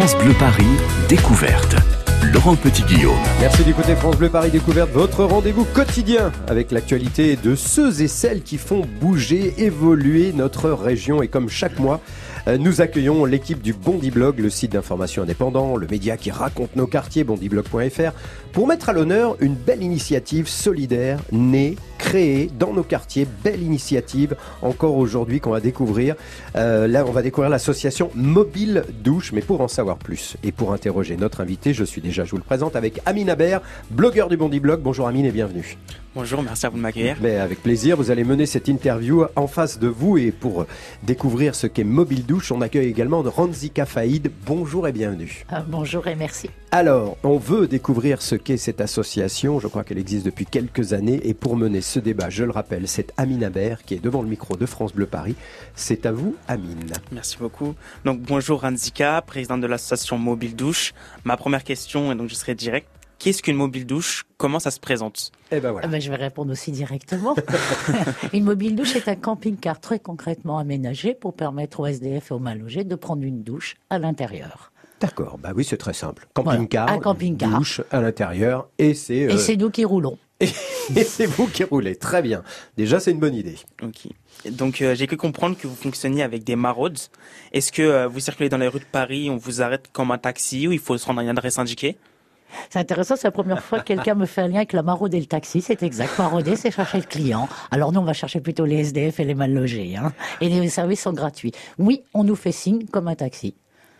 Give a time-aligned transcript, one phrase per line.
[0.00, 0.64] France Bleu Paris,
[1.10, 1.76] découverte.
[2.32, 3.18] Laurent Petit-Guillaume.
[3.38, 8.42] Merci d'écouter France Bleu Paris Découverte, votre rendez-vous quotidien avec l'actualité de ceux et celles
[8.42, 11.20] qui font bouger, évoluer notre région.
[11.20, 12.00] Et comme chaque mois,
[12.48, 16.76] euh, nous accueillons l'équipe du Bondi Blog, le site d'information indépendant, le média qui raconte
[16.76, 18.12] nos quartiers, bondiblog.fr,
[18.52, 23.26] pour mettre à l'honneur une belle initiative solidaire née, créée dans nos quartiers.
[23.44, 26.16] Belle initiative encore aujourd'hui qu'on va découvrir.
[26.56, 29.32] Euh, là, on va découvrir l'association Mobile Douche.
[29.32, 32.38] Mais pour en savoir plus et pour interroger notre invité, je suis déjà, je vous
[32.38, 33.60] le présente, avec Amine Aber,
[33.90, 34.80] blogueur du Bondi Blog.
[34.80, 35.76] Bonjour Amine et bienvenue.
[36.14, 37.16] Bonjour, merci à vous de m'accueillir.
[37.20, 40.66] Mais avec plaisir, vous allez mener cette interview en face de vous et pour
[41.02, 44.32] découvrir ce qu'est Mobile Douche, on accueille également Ranzika Faïd.
[44.46, 45.44] Bonjour et bienvenue.
[45.52, 46.48] Euh, bonjour et merci.
[46.72, 49.58] Alors, on veut découvrir ce qu'est cette association.
[49.58, 51.20] Je crois qu'elle existe depuis quelques années.
[51.24, 54.28] Et pour mener ce débat, je le rappelle, c'est Amine Aber qui est devant le
[54.28, 55.34] micro de France Bleu Paris.
[55.74, 56.92] C'est à vous, Amine.
[57.10, 57.74] Merci beaucoup.
[58.04, 60.94] Donc, bonjour Ranzika, présidente de l'association Mobile Douche.
[61.24, 62.86] Ma première question, et donc je serai direct.
[63.18, 64.24] Qu'est-ce qu'une mobile douche?
[64.38, 65.30] Comment ça se présente?
[65.50, 65.86] Eh ben voilà.
[65.86, 67.34] Ah ben, je vais répondre aussi directement.
[68.32, 72.38] une mobile douche est un camping-car très concrètement aménagé pour permettre aux SDF et aux
[72.38, 74.69] mal logés de prendre une douche à l'intérieur.
[75.00, 76.26] D'accord, bah oui, c'est très simple.
[76.34, 77.58] Camping-car, Voilà, un camping-car.
[77.58, 80.18] douche à l'intérieur, et c'est Et euh, c'est nous qui roulons.
[80.40, 81.96] et c'est vous qui roulez.
[81.96, 82.42] Très bien.
[82.76, 83.56] Déjà, c'est une bonne idée.
[83.82, 84.08] Ok.
[84.50, 86.98] Donc, euh, j'ai cru comprendre que vous fonctionniez avec des maraudes.
[87.52, 90.18] Est-ce que euh, vous circulez dans les rues de Paris, on vous arrête comme un
[90.18, 91.96] taxi ou il faut se rendre à une adresse indiquée?
[92.68, 95.14] C'est intéressant, c'est la première fois que quelqu'un me fait un lien avec la maraude
[95.14, 95.60] et le taxi.
[95.60, 96.18] C'est exact.
[96.18, 97.48] Marauder, c'est chercher le client.
[97.70, 99.96] Alors nous, on va chercher plutôt les SDF et les mal logés.
[99.96, 100.12] Hein.
[100.40, 101.52] Et les services sont gratuits.
[101.78, 103.54] Oui, on nous fait signe comme un taxi.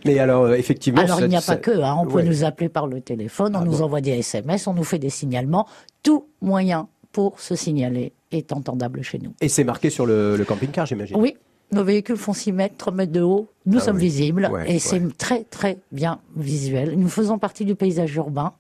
[0.04, 1.00] Mais alors, euh, effectivement...
[1.02, 3.60] Alors il n'y a pas que, hein, on peut nous appeler par le téléphone, on
[3.60, 5.66] Ah nous bon envoie des SMS, on nous fait des signalements.
[6.02, 9.34] Tout moyen pour se signaler est entendable chez nous.
[9.40, 11.36] Et c'est marqué sur le, le camping-car, j'imagine Oui,
[11.72, 14.02] nos véhicules font 6 mètres, 3 mètres de haut, nous Ah sommes oui.
[14.02, 16.94] visibles Ouais, et c'est très très bien visuel.
[16.96, 18.52] Nous faisons partie du paysage urbain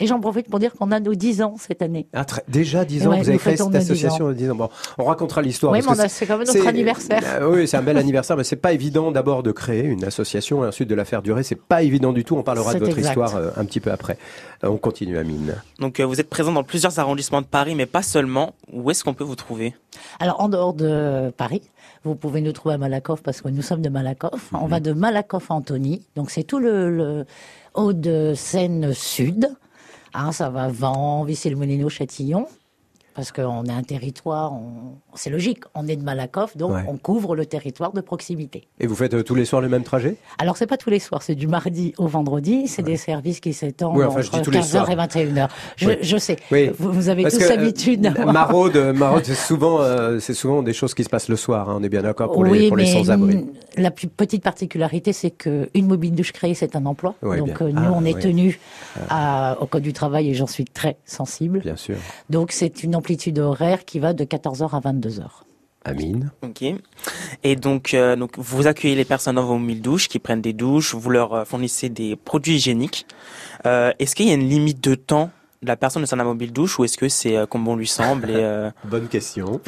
[0.00, 2.08] et j'en profite pour dire qu'on a nos 10 ans cette année.
[2.12, 4.50] Ah, très- déjà 10 ans, Ouais, vous avez créé cette nos 10 association à 10
[4.50, 4.54] ans.
[4.56, 4.68] Bon,
[4.98, 5.72] on racontera l'histoire.
[5.72, 7.22] Oui, c'est quand même notre anniversaire.
[7.40, 10.64] Ah oui, c'est un bel anniversaire, mais c'est pas évident d'abord de créer une association
[10.64, 11.42] et ensuite de la faire durer.
[11.42, 12.36] C'est pas évident du tout.
[12.36, 13.10] On parlera de votre exact.
[13.10, 14.16] histoire euh, un petit peu après.
[14.64, 15.54] Euh, on continue, Amine.
[15.78, 18.54] Donc, euh, vous êtes présent dans plusieurs arrondissements de Paris, mais pas seulement.
[18.72, 19.74] Où est-ce qu'on peut vous trouver?
[20.18, 21.62] Alors, en dehors de Paris,
[22.04, 24.50] vous pouvez nous trouver à Malakoff parce que nous sommes de Malakoff.
[24.54, 26.02] On va de Malakoff à Antony.
[26.16, 27.24] Donc, c'est tout le, le
[27.74, 29.48] haut de Seine Sud.
[30.14, 32.48] Hein, ça va Vent, Vissy-le-Moulineau, Châtillon.
[33.14, 36.84] Parce qu'on est un territoire, on- c'est logique, on est de Malakoff, donc Ouais.
[36.88, 38.68] on couvre le territoire de proximité.
[38.78, 40.16] Et vous faites euh, tous les soirs le même trajet?
[40.38, 43.52] Alors, c'est pas tous les soirs, c'est du mardi au vendredi, c'est des services qui
[43.52, 44.90] s'étendent Oui, enfin, entre tous les 15h soirs.
[44.90, 45.48] et 21h.
[45.76, 45.96] Je, Oui.
[46.02, 46.70] je sais, Oui.
[46.78, 50.72] vous, vous avez Parce tous euh, l'habitude Maraude, euh, maraude, c'est souvent, euh, souvent des
[50.72, 51.68] choses qui se passent le soir.
[51.68, 53.44] hein, on est bien d'accord pour les, les sans-abri.
[53.76, 57.14] la plus petite particularité, c'est que une mobile douche créée, c'est un emploi.
[57.22, 58.58] Donc euh, nous, Ah, on est tenu
[59.08, 61.60] à- au code du travail et j'en suis très sensible.
[61.60, 61.96] Bien sûr.
[62.28, 65.24] Donc c'est une amplitude horaire qui va de 14h à 22h.
[65.84, 66.30] Amine.
[66.42, 66.62] Ok.
[67.42, 70.52] Et donc, euh, donc, vous accueillez les personnes dans vos mille douches qui prennent des
[70.52, 73.06] douches, vous leur euh, fournissez des produits hygiéniques.
[73.64, 75.30] Euh, est-ce qu'il y a une limite de temps
[75.62, 77.86] de la personne de sa mobile douche ou est-ce que c'est euh, comme bon lui
[77.86, 79.60] semble et, euh, Bonne question.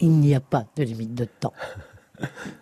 [0.00, 1.52] Il n'y a pas de limite de temps.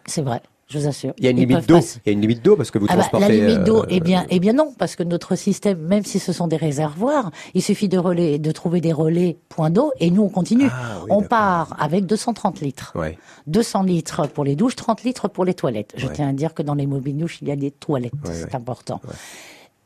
[0.06, 1.12] C'est vrai, je vous assure.
[1.18, 1.78] Il y a une limite d'eau.
[1.78, 3.28] Il y a une limite d'eau parce que vous Ah bah, transportez.
[3.40, 6.18] la limite d'eau, euh, eh bien, eh bien non, parce que notre système, même si
[6.18, 10.10] ce sont des réservoirs, il suffit de relais, de trouver des relais point d'eau, et
[10.10, 10.68] nous on continue.
[10.70, 12.92] Ah, oui, on part avec 230 litres.
[12.96, 13.16] Ouais.
[13.46, 15.92] 200 litres pour les douches, 30 litres pour les toilettes.
[15.96, 16.12] Je Ouais.
[16.14, 18.12] tiens à dire que dans les mobiles douches, il y a des toilettes.
[18.24, 19.00] Ouais, c'est important.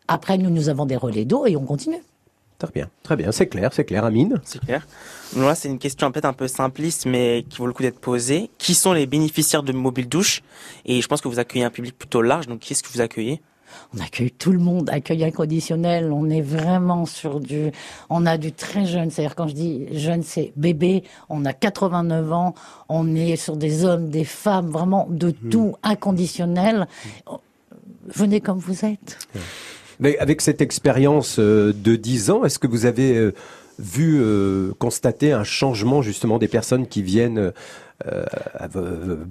[0.09, 2.03] Après, nous, nous avons des relais d'eau et on continue.
[2.61, 2.91] Très bien.
[3.03, 3.33] Très bien.
[3.33, 4.05] C'est clair, c'est clair.
[4.05, 4.39] Amine.
[4.45, 4.87] c'est clair
[5.35, 8.51] Là, c'est une question peut-être un peu simpliste, mais qui vaut le coup d'être posée.
[8.59, 10.43] Qui sont les bénéficiaires de mobile douche?
[10.85, 13.01] Et je pense que vous accueillez un public plutôt large, donc qui est-ce que vous
[13.01, 13.41] accueillez?
[13.97, 16.13] On accueille tout le monde, accueil inconditionnel.
[16.13, 17.71] On est vraiment sur du,
[18.11, 19.11] on a du très jeune.
[19.11, 21.05] C'est-à-dire quand je dis jeune, c'est bébé.
[21.31, 22.55] On a 89 ans.
[22.91, 25.49] On est sur des hommes, des femmes, vraiment de Mmh.
[25.51, 26.89] tout inconditionnel.
[28.07, 29.19] Venez comme vous êtes.
[30.01, 33.35] Mais avec cette expérience euh, de 10 ans, est-ce que vous avez euh,
[33.79, 37.53] vu, euh, constater un changement justement des personnes qui viennent
[38.07, 38.25] euh,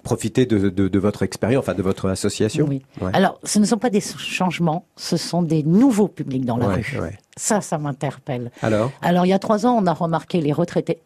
[0.04, 2.66] profiter de, de- de votre expérience, enfin de votre association?
[2.70, 2.84] Oui.
[3.02, 3.12] Ouais.
[3.14, 6.76] Alors, ce ne sont pas des changements, ce sont des nouveaux publics dans la Ouais,
[6.94, 7.00] rue.
[7.02, 7.18] ouais.
[7.38, 8.52] Ça, ça m'interpelle.
[8.62, 8.92] Alors?
[9.02, 11.00] Alors, il y a trois ans, on a remarqué les retraités.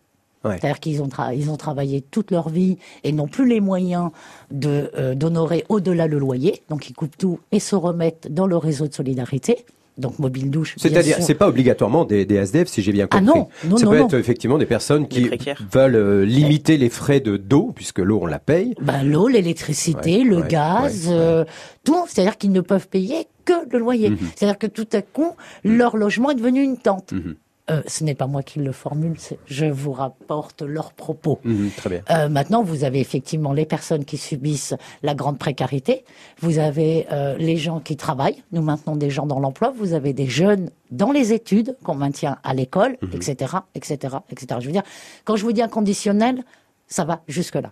[0.43, 0.57] Ouais.
[0.59, 4.09] C'est-à-dire qu'ils ont, tra- ils ont travaillé toute leur vie et n'ont plus les moyens
[4.51, 6.63] de euh, d'honorer au-delà le loyer.
[6.69, 9.65] Donc, ils coupent tout et se remettent dans le réseau de solidarité.
[9.99, 10.73] Donc, mobile douche.
[10.79, 13.39] C'est-à-dire, c'est pas obligatoirement des, des SDF, si j'ai bien Ah compris.
[13.39, 14.05] non, non, Ça non, peut non.
[14.07, 15.29] être effectivement des personnes qui
[15.71, 18.73] veulent euh, limiter les frais de d'eau, puisque l'eau on la paye.
[18.81, 21.19] Ben, l'eau, l'électricité, Ouais, le ouais, gaz, ouais, ouais.
[21.19, 21.45] euh,
[21.83, 22.03] tout.
[22.07, 24.09] C'est-à-dire qu'ils ne peuvent payer que le loyer.
[24.09, 24.17] Mhm.
[24.35, 25.31] C'est-à-dire que tout à coup,
[25.63, 27.11] leur logement est devenu une tente.
[27.11, 27.35] Mhm.
[27.69, 29.15] Euh, ce n'est pas moi qui le formule,
[29.45, 31.39] je vous rapporte leurs propos.
[31.45, 32.01] Mhm, très bien.
[32.09, 36.03] Euh, maintenant, vous avez effectivement les personnes qui subissent la grande précarité.
[36.41, 38.43] Vous avez euh, les gens qui travaillent.
[38.51, 39.73] Nous maintenons des gens dans l'emploi.
[39.77, 44.59] Vous avez des jeunes dans les études qu'on maintient à l'école, etc., etc., etc.
[44.59, 44.83] Je veux dire,
[45.23, 46.43] quand je vous dis inconditionnel,
[46.87, 47.71] ça va jusque là.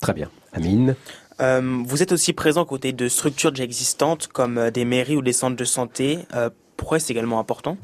[0.00, 0.30] Très bien.
[0.52, 0.96] Amine?
[1.40, 5.22] Euh, vous êtes aussi présent aux côtés de structures déjà existantes comme des mairies ou
[5.22, 6.18] des centres de santé.
[6.34, 7.76] Euh, pourquoi c'est également important?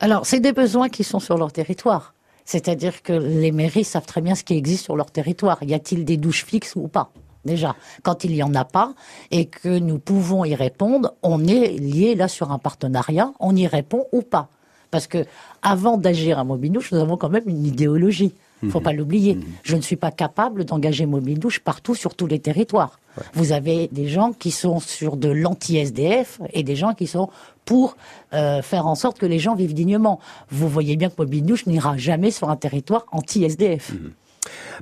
[0.00, 2.14] Alors, c'est des besoins qui sont sur leur territoire.
[2.44, 5.58] C'est-à-dire que les mairies savent très bien ce qui existe sur leur territoire.
[5.62, 7.10] Y a-t-il des douches fixes ou pas?
[7.44, 8.94] Déjà, quand il n'y en a pas
[9.30, 13.66] et que nous pouvons y répondre, on est lié là sur un partenariat, on y
[13.66, 14.48] répond ou pas.
[14.90, 15.24] Parce que
[15.62, 18.34] avant d'agir à Mobile-Douche, nous avons quand même une idéologie.
[18.70, 19.38] Faut pas l'oublier.
[19.62, 22.98] Je ne suis pas capable d'engager Mobile Douche partout sur tous les territoires.
[23.34, 27.30] Vous avez des gens qui sont sur de l'anti-SDF et des gens qui sont
[27.68, 27.98] pour
[28.32, 30.20] euh, faire en sorte que les gens vivent dignement.
[30.50, 33.92] Vous voyez bien que Mobile Douche n'ira jamais sur un territoire anti-SDF.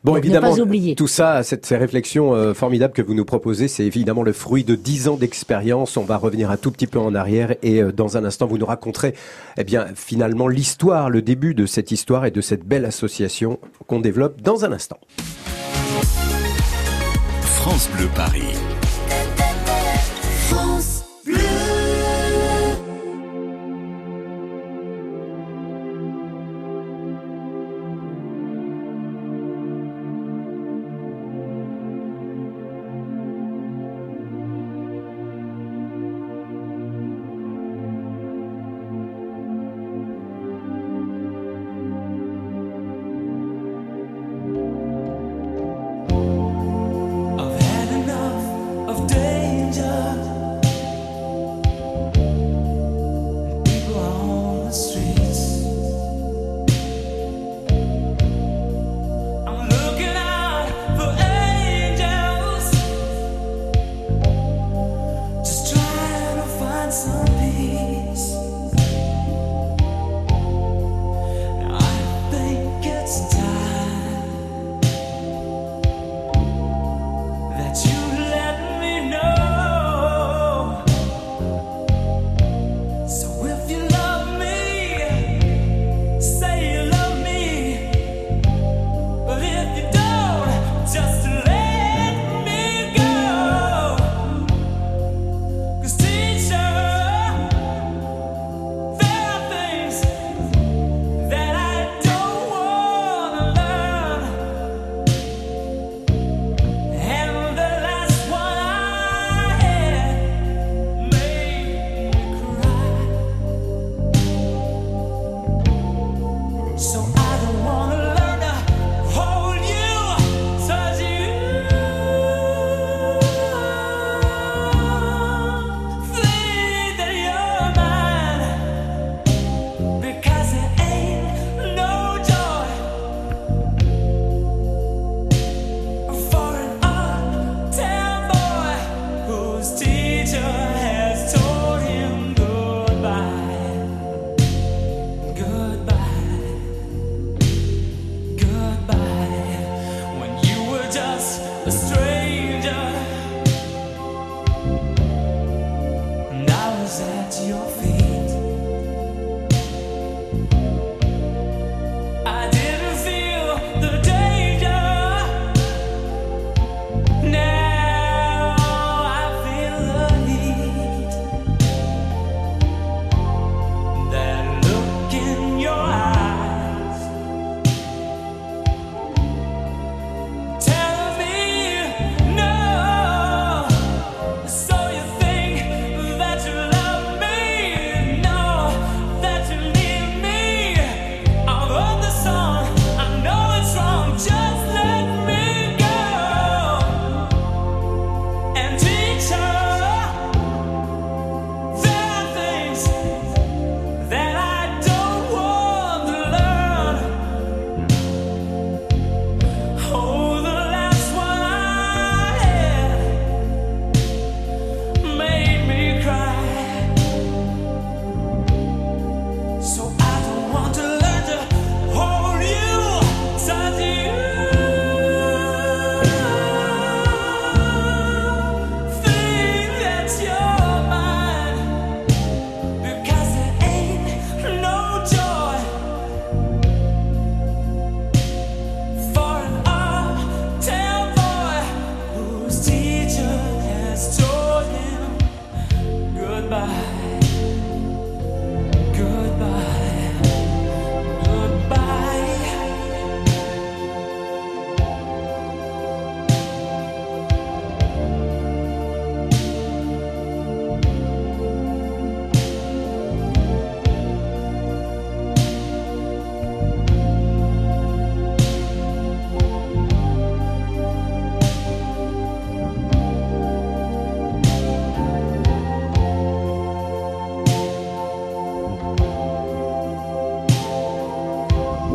[0.04, 0.94] Bon, Donc, ne évidemment, pas oublier.
[0.94, 4.62] tout ça, cette, ces réflexions euh, formidables que vous nous proposez, c'est évidemment le fruit
[4.62, 5.96] de dix ans d'expérience.
[5.96, 8.58] On va revenir un tout petit peu en arrière et euh, dans un instant, vous
[8.58, 9.16] nous raconterez,
[9.58, 13.98] eh bien, finalement, l'histoire, le début de cette histoire et de cette belle association qu'on
[13.98, 14.98] développe dans un instant.
[17.42, 18.75] France Bleu Paris.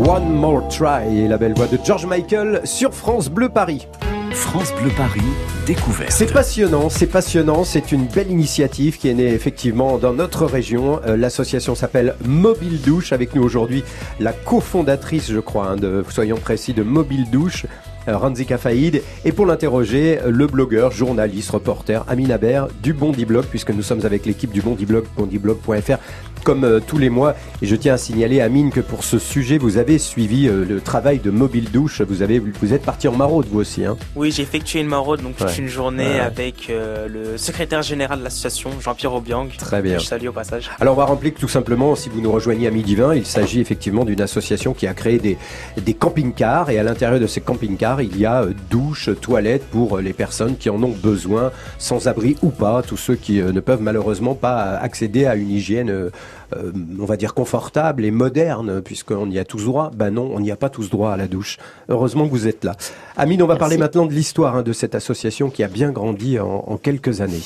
[0.08, 3.88] One More Try et la belle voix de George Michael sur France Bleu Paris.
[4.32, 5.22] France Bleu Paris,
[5.68, 6.12] découverte.
[6.12, 11.00] C'est passionnant, c'est passionnant, c'est une belle initiative qui est née effectivement dans notre région.
[11.06, 13.12] Euh, L'association s'appelle Mobile Douche.
[13.14, 13.84] Avec nous aujourd'hui,
[14.20, 17.66] la cofondatrice, je crois, hein, de, soyons précis, de Mobile Douche.
[18.08, 23.46] euh, Ranzika Faïd et pour l'interroger le blogueur, journaliste, reporter Amine Aber du Bondi Blog
[23.46, 25.98] puisque nous sommes avec l'équipe du Bondi Blog, bondiblog.fr
[26.44, 29.58] comme euh, tous les mois et je tiens à signaler Amine que pour ce sujet
[29.58, 33.16] vous avez suivi euh, le travail de Mobile Douche, vous avez vous êtes parti en
[33.16, 33.98] maraude vous aussi hein.
[34.16, 35.56] Oui, j'ai effectué une maraude, donc toute Ouais.
[35.58, 36.20] une journée Ouais.
[36.20, 39.48] avec euh, le secrétaire général de l'association, Jean-Pierre Aubiang.
[39.58, 39.96] Très bien.
[39.96, 40.70] que Je salue au passage.
[40.80, 43.26] Alors on va rappeler que tout simplement, si vous nous rejoignez à midi 20, il
[43.26, 45.38] s'agit effectivement d'une association qui a créé des,
[45.82, 50.14] des camping-cars et à l'intérieur de ces camping-cars, il y a douches, toilettes pour les
[50.14, 54.36] personnes qui en ont besoin, sans abri ou pas, tous ceux qui ne peuvent malheureusement
[54.36, 56.10] pas accéder à une hygiène,
[56.56, 59.92] euh, on va dire confortable et moderne, puisqu'on y a tous droit.
[59.96, 61.58] Ben non, on n'y a pas tous droit à la douche.
[61.90, 62.76] Heureusement que vous êtes là.
[63.18, 63.60] Amine, on va Merci.
[63.60, 67.22] parler maintenant de l'histoire hein, de cette association qui a bien grandi en, en quelques
[67.22, 67.42] années.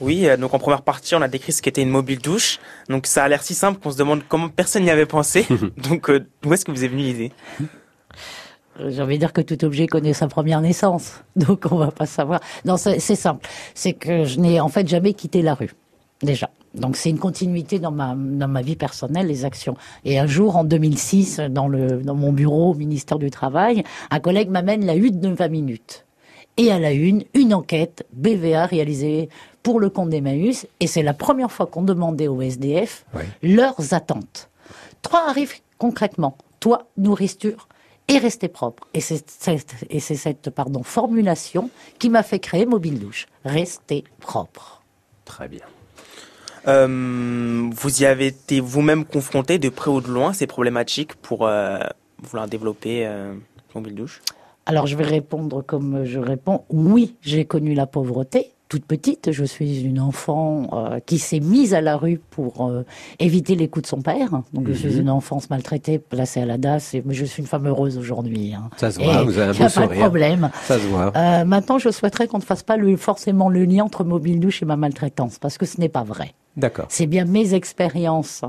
[0.00, 2.58] Oui, euh, donc en première partie, on a décrit ce qu'était une mobile douche.
[2.88, 5.46] Donc ça a l'air si simple qu'on se demande comment personne n'y avait pensé.
[5.88, 7.32] donc euh, où est-ce que vous est venue l'idée?
[8.80, 11.90] Euh, J'ai envie de dire que tout objet connaît sa première naissance, donc on va
[11.90, 12.40] pas savoir.
[12.64, 13.46] Non, c'est simple.
[13.74, 15.70] C'est que je n'ai en fait jamais quitté la rue,
[16.22, 16.50] déjà.
[16.74, 19.76] Donc c'est une continuité dans ma dans ma vie personnelle, les actions.
[20.04, 24.20] Et un jour, en 2006, dans le dans mon bureau au ministère du Travail, un
[24.20, 26.06] collègue m'amène la hutte de 20 minutes.
[26.56, 29.28] Et à la une, une enquête BVA réalisée
[29.62, 30.66] pour le compte d'Emmaüs.
[30.80, 33.04] Et c'est la première fois qu'on demandait aux SDF
[33.42, 34.50] leurs attentes.
[35.00, 36.36] Trois arrivent concrètement.
[36.60, 37.68] Toi, nourriture
[38.08, 38.86] et rester propre.
[38.94, 43.26] Et c'est cette, et c'est cette pardon, formulation qui m'a fait créer Mobile Douche.
[43.44, 44.82] Rester propre.
[45.24, 45.64] Très bien.
[46.68, 51.14] Euh, Vous y avez été vous-même confronté de près ou de loin à ces problématiques
[51.16, 51.78] pour euh,
[52.22, 53.32] vouloir développer euh,
[53.74, 54.20] mobile douche?
[54.66, 56.62] Alors je vais répondre comme je réponds.
[56.70, 58.52] Oui, j'ai connu la pauvreté.
[58.68, 62.84] Toute petite, je suis une enfant euh, qui s'est mise à la rue pour euh,
[63.18, 64.30] éviter les coups de son père.
[64.54, 66.94] Donc je suis une enfance maltraitée, placée à la DAS.
[66.94, 68.54] Et, mais je suis une femme heureuse aujourd'hui.
[68.54, 68.70] hein.
[68.78, 70.00] Ça se Et voit, vous avez un beau a pas de sourire.
[70.00, 70.50] problème.
[70.62, 71.12] Ça se voit.
[71.16, 74.62] Euh, maintenant, je souhaiterais qu'on ne fasse pas le, forcément le lien entre mobile douche
[74.62, 76.32] et ma maltraitance, parce que ce n'est pas vrai.
[76.56, 76.84] D'accord.
[76.90, 78.42] C'est bien mes expériences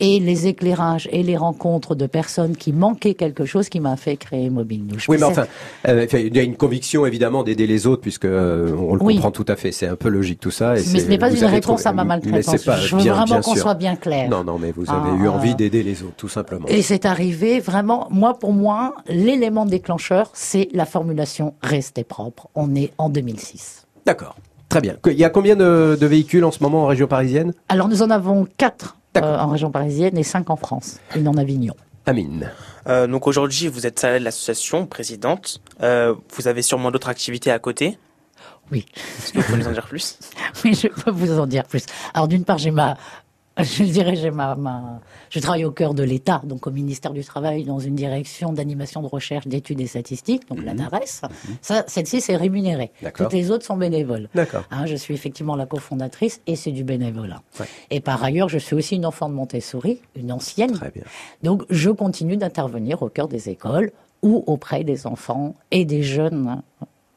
[0.00, 4.16] et les éclairages et les rencontres de personnes qui manquaient quelque chose qui m'a fait
[4.16, 5.06] créer Mobile Douche.
[5.10, 5.46] Oui, mais enfin,
[5.86, 9.02] euh, enfin, il y a une conviction évidemment d'aider les autres, puisque euh, on le
[9.02, 9.16] Oui.
[9.16, 9.72] comprend tout à fait.
[9.72, 10.74] C'est un peu logique tout ça.
[10.78, 12.64] Et mais ce n'est pas une réponse trouvé- à ma maltraitance.
[12.64, 14.30] pas je veux bien, vraiment qu'on soit bien clair.
[14.30, 16.66] Non, non, mais vous avez Ah, eu euh, envie d'aider les autres, tout simplement.
[16.66, 22.48] Et c'est arrivé vraiment, moi pour moi, l'élément déclencheur, c'est la formulation rester propre.
[22.54, 23.86] On est en 2006.
[24.06, 24.34] D'accord.
[24.70, 24.96] Très bien.
[25.06, 27.52] Il y a combien de, de véhicules en ce moment en région parisienne?
[27.68, 29.30] Alors nous en avons quatre D'accord.
[29.30, 31.74] euh, en région parisienne et cinq en France, une en Avignon.
[32.06, 32.50] Amine.
[32.86, 35.60] Euh, donc aujourd'hui, vous êtes salarié de l'association, présidente.
[35.82, 37.98] Euh, vous avez sûrement d'autres activités à côté?
[38.72, 38.86] Oui.
[39.18, 40.18] Est-ce que vous pouvez nous en dire plus?
[40.64, 41.84] Oui, je peux vous en dire plus.
[42.14, 42.96] Alors d'une part, j'ai ma,
[43.78, 45.00] je dirais, j'ai ma, ma,
[45.30, 49.02] je travaille au cœur de l'État, donc au ministère du Travail, dans une direction d'animation
[49.02, 51.22] de recherche, d'études et statistiques, donc la NARES.
[51.62, 52.92] Ça, celle-ci, c'est rémunéré.
[53.02, 53.26] D'accord.
[53.26, 54.28] Toutes les autres sont bénévoles.
[54.34, 54.64] D'accord.
[54.70, 57.42] Hein, je suis effectivement la cofondatrice et c'est du bénévolat.
[57.58, 57.66] Ouais.
[57.90, 60.72] Et par ailleurs, je suis aussi une enfant de Montessori, une ancienne.
[60.72, 61.04] Très bien.
[61.42, 66.62] Donc, je continue d'intervenir au cœur des écoles ou auprès des enfants et des jeunes,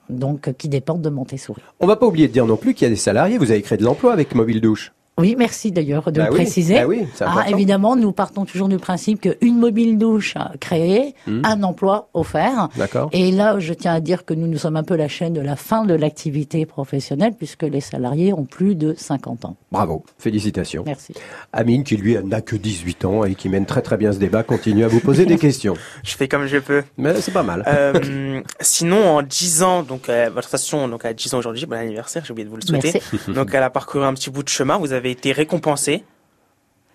[0.09, 1.61] donc qui dépendent de Montessori.
[1.79, 3.37] On va pas oublier de dire non plus qu'il y a des salariés.
[3.37, 4.93] Vous avez créé de l'emploi avec Mobile Douche.
[5.19, 6.73] Oui, merci d'ailleurs de Bah le oui, préciser.
[6.73, 12.09] bah oui, Ah, évidemment, nous partons toujours du principe qu'une mobile douche créée, un emploi
[12.15, 12.69] offert.
[12.75, 12.79] Hmm.
[12.79, 13.09] D'accord.
[13.13, 15.41] Et là, je tiens à dire que nous, nous sommes un peu la chaîne de
[15.41, 19.55] la fin de l'activité professionnelle puisque les salariés ont plus de 50 ans.
[19.71, 20.03] Bravo.
[20.17, 20.83] Félicitations.
[20.85, 21.13] Merci.
[21.51, 24.41] Amine, qui lui n'a que 18 ans et qui mène très très bien ce débat,
[24.41, 25.75] continue à vous poser des questions.
[26.03, 26.83] Je fais comme je peux.
[26.97, 27.63] Mais c'est pas mal.
[27.67, 31.77] Euh, sinon, en 10 ans, donc euh, votre association donc, a 10 ans aujourd'hui, bon
[31.77, 32.93] anniversaire, j'ai oublié de vous le souhaiter.
[33.13, 33.31] Merci.
[33.31, 36.03] Donc elle a parcouru un petit bout de chemin, vous avez été récompensé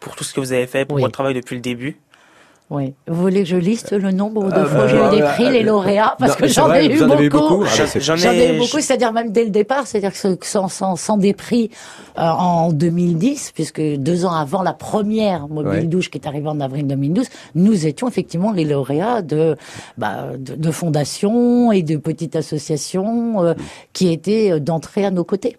[0.01, 1.03] pour tout ce que vous avez fait, pour Oui.
[1.03, 1.99] votre travail depuis le début.
[2.71, 2.93] Oui.
[3.07, 5.23] Vous voulez que je liste le nombre de Euh, fois où j'ai bah, eu des
[5.23, 7.65] euh, prix, euh, les lauréats Parce non, que c'est j'en ai, eu avez beaucoup.
[7.65, 10.95] Ah, bah, J'en ai eu beaucoup, c'est-à-dire même dès le départ, c'est-à-dire que sans, sans,
[10.97, 11.71] sans des prix
[12.19, 15.85] euh, en 2010, puisque deux ans avant la première mobile Ouais.
[15.85, 19.57] douche qui est arrivée en avril 2012, nous étions effectivement les lauréats de,
[19.97, 23.55] bah, de, de fondations et de petites associations euh,
[23.95, 25.57] qui étaient euh, d'entrée à nos côtés.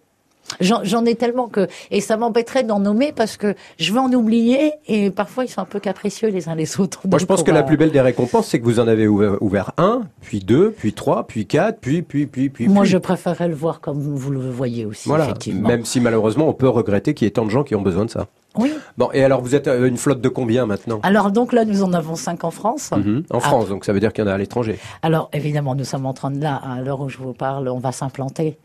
[0.61, 4.73] J'en ai tellement que et ça m'embêterait d'en nommer parce que je vais en oublier
[4.87, 7.01] et parfois ils sont un peu capricieux les uns les autres.
[7.07, 9.07] Moi, je pense que va- la plus belle des récompenses, c'est que vous en avez
[9.07, 12.67] ouvert, ouvert un, puis deux, puis trois, puis quatre, puis, puis, puis, puis.
[12.67, 12.91] Moi, puis.
[12.91, 15.25] je préférerais le voir comme vous le voyez aussi, Voilà.
[15.25, 15.67] effectivement.
[15.67, 18.05] Même si malheureusement, on peut regretter qu'il y ait tant de gens qui ont besoin
[18.05, 18.27] de ça.
[18.57, 18.73] Oui.
[18.97, 20.99] Bon, et alors vous êtes euh, une flotte de combien maintenant?
[21.03, 22.89] Alors donc là, nous en avons cinq en France.
[22.91, 23.23] Mhm.
[23.29, 23.41] En Ah.
[23.41, 24.79] France, donc ça veut dire qu'il y en a à l'étranger.
[25.03, 27.77] Alors évidemment, nous sommes en train de là, à l'heure où je vous parle, on
[27.77, 28.57] va s'implanter.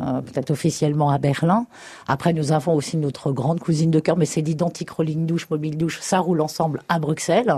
[0.00, 1.66] Euh, peut-être officiellement à Berlin.
[2.06, 5.76] Après, nous avons aussi notre grande cousine de cœur, mais c'est l'identique rolling douche, mobile
[5.76, 7.54] douche, ça roule ensemble à Bruxelles.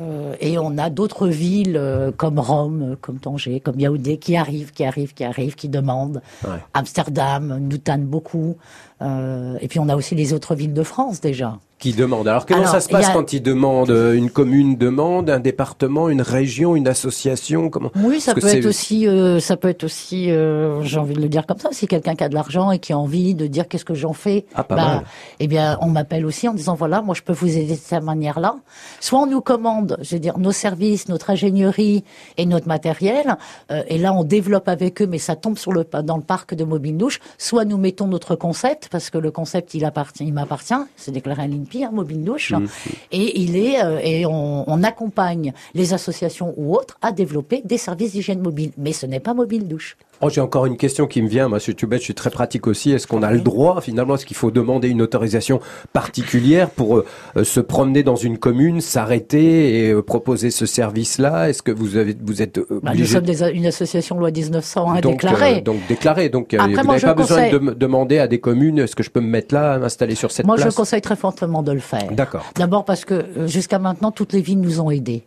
[0.00, 4.72] Euh, et on a d'autres villes euh, comme Rome, comme Tanger, comme Yaoundé qui arrivent,
[4.72, 6.22] qui arrivent, qui arrivent, qui demandent.
[6.44, 6.58] Ouais.
[6.74, 8.56] Amsterdam nous tanne beaucoup.
[9.02, 11.58] Euh, et puis on a aussi les autres villes de France déjà.
[11.80, 14.76] Qui demande Alors comment Alors, ça se passe a- quand ils demandent euh, Une commune
[14.76, 19.56] demande, un département, une région, une association Comment Oui, ça peut être aussi, euh, ça
[19.56, 22.28] peut être aussi, euh, j'ai envie de le dire comme ça, si quelqu'un qui a
[22.28, 25.04] de l'argent et qui a envie de dire qu'est-ce que j'en fais, Ah, pas mal.
[25.38, 28.04] eh bien, on m'appelle aussi en disant voilà, moi je peux vous aider de cette
[28.04, 28.56] manière-là.
[29.00, 32.04] Soit on nous commande, je veux dire, nos services, notre ingénierie
[32.36, 33.38] et notre matériel,
[33.70, 36.54] euh, et là on développe avec eux, mais ça tombe sur le dans le parc
[36.54, 37.20] de mobile douche.
[37.38, 41.44] Soit nous mettons notre concept parce que le concept il appartient, il m'appartient, c'est déclaré
[41.44, 42.66] à l'INPI, hein, mobile douche, Mmh.
[43.12, 47.78] et il est euh, et on, on accompagne les associations ou autres à développer des
[47.78, 49.96] services d'hygiène mobile, mais ce n'est pas mobile douche.
[50.22, 51.48] Oh, j'ai encore une question qui me vient.
[51.48, 52.90] Moi, je tout bête, je suis très pratique aussi.
[52.92, 55.60] Est-ce qu'on a le droit, finalement, est-ce qu'il faut demander une autorisation
[55.94, 61.48] particulière pour euh, euh, se promener dans une commune, s'arrêter et euh, proposer ce service-là?
[61.48, 64.30] Est-ce que vous avez, vous êtes euh, Bah, nous obligé sommes des- une association loi
[64.30, 65.56] 1901 donc, déclarée.
[65.56, 66.28] euh, donc déclaré.
[66.28, 68.78] Donc, Après, vous moi, n'avez je pas besoin conseille- de dem- demander à des communes
[68.80, 70.74] est-ce que je peux me mettre là, m'installer sur cette Moi, je place?
[70.74, 72.10] conseille très fortement de le faire.
[72.12, 75.24] D'accord, D'abord parce que jusqu'à maintenant, toutes les villes nous ont aidés.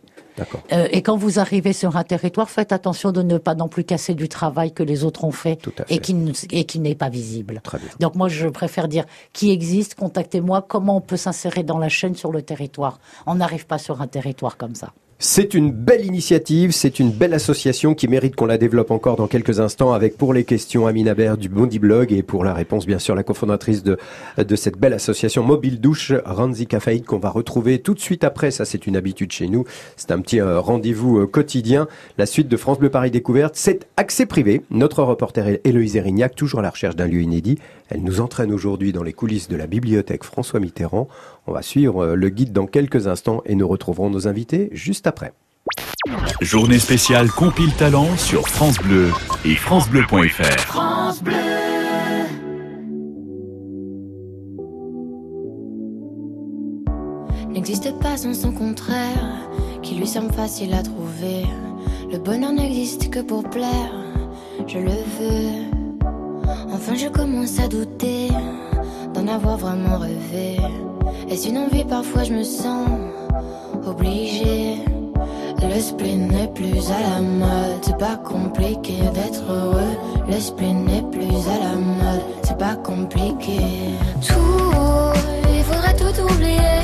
[0.72, 3.84] Euh, et quand vous arrivez sur un territoire, faites attention de ne pas non plus
[3.84, 5.94] casser du travail que les autres ont fait, Tout à fait.
[5.94, 7.60] et qui, ne- et qui n'est pas visible.
[7.62, 7.88] Très bien.
[8.00, 12.14] Donc moi, je préfère dire qui existe, contactez-moi, comment on peut s'insérer dans la chaîne
[12.16, 12.98] sur le territoire?
[13.26, 14.92] On n'arrive pas sur un territoire comme ça.
[15.20, 19.28] C'est une belle initiative, c'est une belle association qui mérite qu'on la développe encore dans
[19.28, 22.84] quelques instants avec pour les questions Amine Haber du Bondi Blog et pour la réponse
[22.84, 23.96] bien sûr la cofondatrice de,
[24.36, 28.50] de cette belle association Mobile Douche, Ranzi Kafaïd qu'on va retrouver tout de suite après,
[28.50, 29.64] ça c'est une habitude chez nous,
[29.96, 31.86] c'est un petit euh, rendez-vous euh, quotidien,
[32.18, 36.58] la suite de France Bleu Paris Découverte, c'est accès privé, notre reporter Héloïse Erignac, toujours
[36.58, 39.66] à la recherche d'un lieu inédit, elle nous entraîne aujourd'hui dans les coulisses de la
[39.66, 41.08] bibliothèque François Mitterrand,
[41.46, 45.06] on va suivre euh, le guide dans quelques instants et nous retrouverons nos invités juste
[45.06, 45.32] après.
[46.40, 49.10] Journée spéciale Compile Talent sur France Bleu
[49.44, 50.80] et FranceBleu.fr.
[57.66, 59.48] n'existe pas sans son contraire,
[59.80, 61.46] qui lui semble facile à trouver.
[62.12, 63.94] Le bonheur n'existe que pour plaire,
[64.66, 65.73] je le veux.
[66.72, 68.28] Enfin, je commence à douter
[69.14, 70.58] d'en avoir vraiment rêvé.
[71.30, 72.88] Est-ce une envie Parfois, je me sens
[73.86, 74.78] obligée.
[75.62, 79.96] Le spleen n'est plus à la mode, c'est pas compliqué d'être heureux.
[80.28, 83.58] Le spleen n'est plus à la mode, c'est pas compliqué.
[84.26, 85.18] Tout,
[85.56, 86.82] il faudrait tout oublier.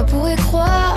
[0.00, 0.96] On pourrait croire,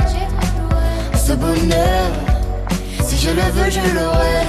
[1.31, 2.11] Ce bonheur,
[3.05, 4.43] si je le veux, je l'aurai.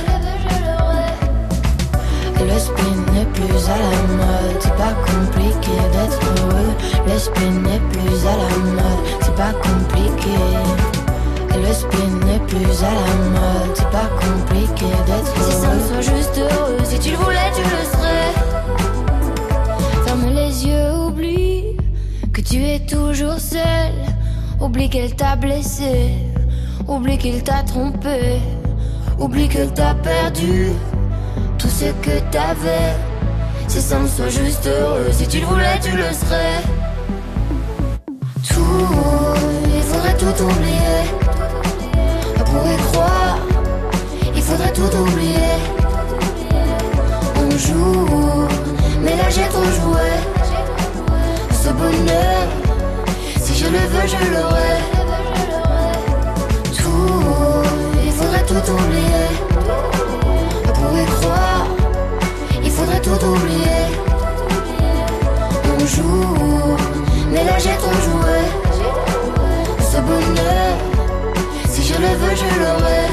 [2.41, 6.75] Le spin n'est plus à la mode, c'est pas compliqué d'être heureux.
[7.07, 10.37] Le spin n'est plus à la mode, c'est pas compliqué.
[11.55, 15.51] Le spin n'est plus à la mode, c'est pas compliqué d'être heureux.
[15.51, 18.33] Si ça me soit juste heureux, si tu le voulais, tu le serais.
[20.05, 21.77] Ferme les yeux, oublie
[22.33, 23.93] que tu es toujours seul.
[24.61, 26.15] Oublie qu'elle t'a blessé,
[26.89, 28.41] oublie qu'il t'a trompé,
[29.19, 30.69] oublie qu'elle t'a perdu
[31.59, 32.95] tout ce que t'avais.
[33.69, 36.61] Si ça me soit juste heureux, si tu le voulais, tu le serais.
[38.49, 38.87] Tout,
[39.75, 41.01] il faudrait tout oublier.
[42.39, 43.39] On pourrait croire,
[44.35, 45.55] il faudrait tout oublier.
[47.37, 48.47] On joue,
[49.03, 50.11] mais là j'ai trop joué.
[51.63, 52.49] Ce bonheur,
[53.41, 55.02] si je le veux, je l'aurai.
[58.61, 59.29] tout oublier.
[60.75, 61.67] Pour y croire,
[62.63, 63.83] il faudrait tout oublier.
[65.75, 66.77] On joue,
[67.31, 68.39] mais là j'ai trop joué.
[69.91, 70.73] Ce bonheur,
[71.71, 73.05] si je le veux, je l'aurai.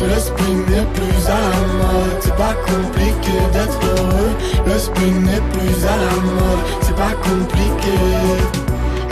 [0.00, 4.32] Le spin n'est plus à la mode, c'est pas compliqué d'être heureux.
[4.66, 8.67] Le spin n'est plus à la mode, c'est pas compliqué.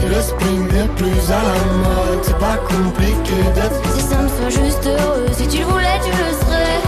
[0.09, 4.87] Le spring n'est plus à la mode, c'est pas compliqué d'être C'est simple, sois juste
[4.87, 5.27] heureux.
[5.33, 6.86] Si tu le voulais, tu le serais.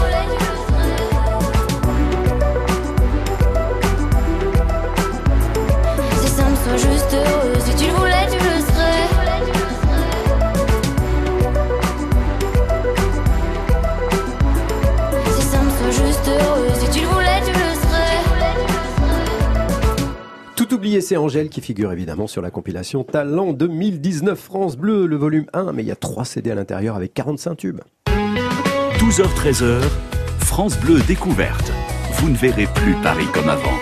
[20.89, 25.45] Oublié, c'est Angèle qui figure évidemment sur la compilation Talent 2019 France Bleu, le volume
[25.53, 27.81] 1, mais il y a 3 CD à l'intérieur avec 45 tubes.
[28.97, 29.83] 12h-13h,
[30.39, 31.71] France Bleu découverte.
[32.13, 33.77] Vous ne verrez plus Paris comme avant.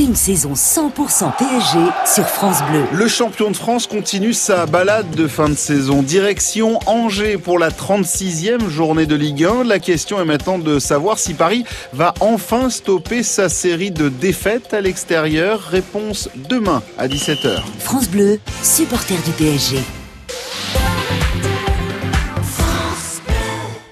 [0.00, 2.84] Vivez une saison 100% PSG sur France Bleu.
[2.90, 6.02] Le champion de France continue sa balade de fin de saison.
[6.02, 9.64] Direction Angers pour la 36e journée de Ligue 1.
[9.64, 14.72] La question est maintenant de savoir si Paris va enfin stopper sa série de défaites
[14.72, 15.60] à l'extérieur.
[15.60, 17.60] Réponse demain à 17h.
[17.78, 19.80] France Bleu, supporter du PSG.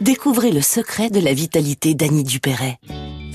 [0.00, 2.78] Découvrez le secret de la vitalité d'Annie Dupéret.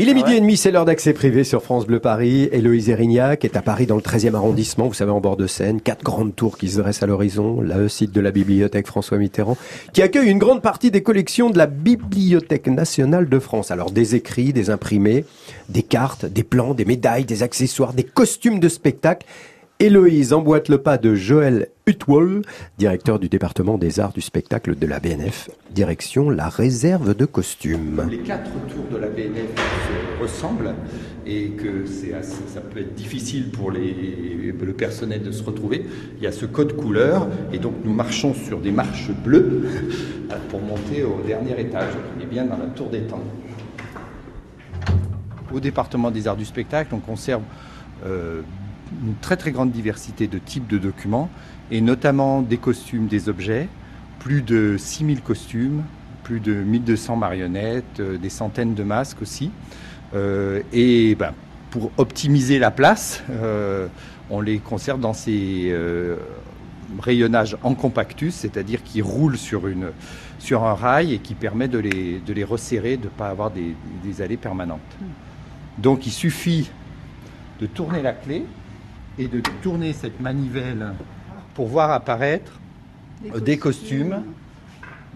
[0.00, 2.48] Il est midi et demi, c'est l'heure d'accès privé sur France Bleu Paris.
[2.52, 5.80] Héloïse Erignac est à Paris dans le 13e arrondissement, vous savez, en bord de Seine.
[5.80, 7.60] Quatre grandes tours qui se dressent à l'horizon.
[7.60, 9.56] Le site de la bibliothèque François Mitterrand,
[9.92, 13.72] qui accueille une grande partie des collections de la Bibliothèque nationale de France.
[13.72, 15.24] Alors des écrits, des imprimés,
[15.68, 19.26] des cartes, des plans, des médailles, des accessoires, des costumes de spectacle.
[19.80, 22.42] Héloïse emboîte le pas de Joël Hutwol,
[22.78, 25.50] directeur du département des arts du spectacle de la BNF.
[25.70, 28.04] Direction la réserve de costumes.
[28.10, 30.74] Les quatre tours de la BNF se ressemblent
[31.24, 35.86] et que ça peut être difficile pour le personnel de se retrouver.
[36.16, 39.62] Il y a ce code couleur et donc nous marchons sur des marches bleues
[40.48, 41.92] pour monter au dernier étage.
[42.16, 43.22] On est bien dans la tour des temps.
[45.54, 47.42] Au département des arts du spectacle, on conserve
[48.04, 48.42] euh,
[49.04, 51.30] une très très grande diversité de types de documents
[51.70, 53.68] et notamment des costumes, des objets,
[54.18, 55.84] plus de 6000 costumes,
[56.24, 59.50] plus de 1200 marionnettes, euh, des centaines de masques aussi.
[60.14, 61.32] Euh, et ben,
[61.70, 63.88] pour optimiser la place, euh,
[64.30, 66.16] on les conserve dans ces euh,
[67.00, 69.90] rayonnages en compactus, c'est-à-dire qui roulent sur, une,
[70.38, 73.50] sur un rail et qui permet de les, de les resserrer, de ne pas avoir
[73.50, 74.80] des, des allées permanentes.
[75.78, 76.70] Donc il suffit
[77.60, 78.44] de tourner la clé
[79.18, 80.92] et de tourner cette manivelle
[81.54, 82.52] pour voir apparaître
[83.44, 84.22] des costumes.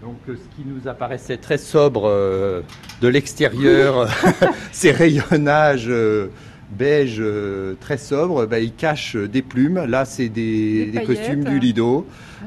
[0.02, 2.62] Donc euh, ce qui nous apparaissait très sobre euh,
[3.00, 4.08] de l'extérieur,
[4.72, 6.28] ces rayonnages euh,
[6.72, 9.84] beige euh, très sobres, bah, ils cachent euh, des plumes.
[9.84, 12.06] Là, c'est des, Des des costumes du Lido,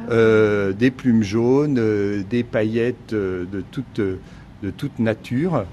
[0.10, 5.66] euh, des plumes jaunes, euh, des paillettes euh, de toute, de toute nature.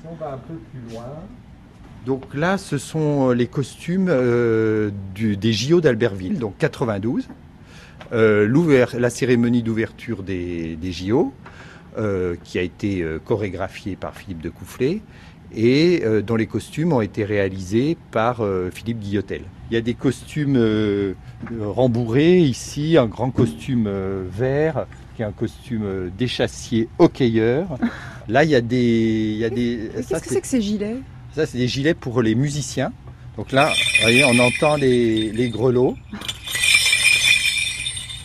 [0.00, 1.06] Si on va un peu plus loin.
[2.08, 7.28] Donc là, ce sont euh, les costumes euh, du- des JO d'Albertville, donc 92.
[8.14, 8.48] Euh,
[8.98, 11.34] la cérémonie d'ouverture des, des JO,
[11.98, 15.02] euh, qui a été chorégraphiée par Philippe de Coufflet
[15.54, 18.42] et dont les costumes ont été réalisés par
[18.72, 19.40] Philippe Guillotel.
[19.70, 21.14] Il y a des costumes
[21.58, 23.88] rembourrés ici, un grand costume
[24.30, 27.78] vert qui est un costume d'échassier hockeyeur.
[28.28, 29.90] Là, il y a des, il y a des.
[30.02, 30.96] ça, Qu'est-ce que c'est que ces gilets?
[31.34, 32.92] Ça, c'est des gilets pour les musiciens.
[33.36, 35.96] Donc là, vous voyez, on entend les, grelots.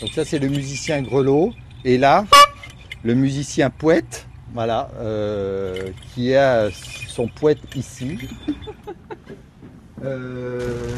[0.01, 1.53] Donc ça, c'est le musicien grelot.
[1.85, 2.25] Et là,
[3.03, 6.69] le musicien poète, voilà, euh, qui a
[7.07, 8.17] son poète ici.
[10.03, 10.97] Euh,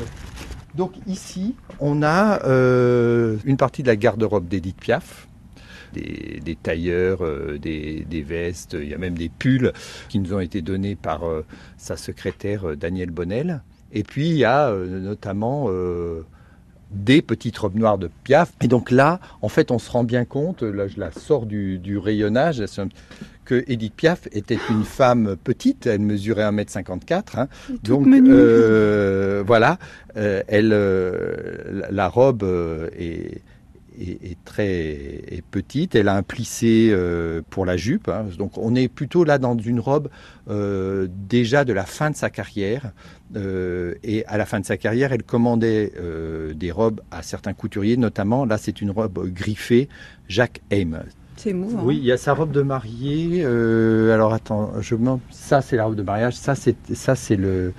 [0.73, 5.27] donc ici, on a euh, une partie de la garde-robe d'Edith Piaf.
[5.95, 9.71] Des, des tailleurs, euh, des, des vestes, il y a même des pulls
[10.09, 11.45] qui nous ont été donnés par euh,
[11.77, 13.61] sa secrétaire euh, Danielle Bonnel.
[13.93, 15.69] Et puis il y a notamment
[16.91, 18.51] des petites robes noires de Piaf.
[18.61, 21.79] Et donc là, en fait, on se rend bien compte, là je la sors du,
[21.79, 22.61] du rayonnage,
[23.45, 27.39] que Edith Piaf était une femme petite, elle mesurait 1m54.
[27.39, 27.47] hein.
[27.83, 29.77] donc euh, voilà,
[30.17, 32.43] euh, elle, euh, la, robe
[32.97, 33.41] est,
[33.99, 35.95] est, est très est petite.
[35.95, 38.09] Elle a un plissé euh, pour la jupe.
[38.09, 38.25] hein.
[38.37, 40.09] Donc on est plutôt là dans une robe
[40.49, 42.91] euh, déjà de la fin de sa carrière.
[43.35, 47.53] Euh, et à la fin de sa carrière, elle commandait euh, des robes à certains
[47.53, 49.89] couturiers, notamment là c'est une robe griffée
[50.27, 51.03] Jacques Haim.
[51.37, 51.83] C'est émouvant.
[51.83, 53.41] Oui, il y a sa robe de mariée.
[53.43, 55.17] euh, alors attends, je me...
[55.31, 56.35] ça c'est la robe de mariage.
[56.35, 57.73] Ça c'est ça c'est le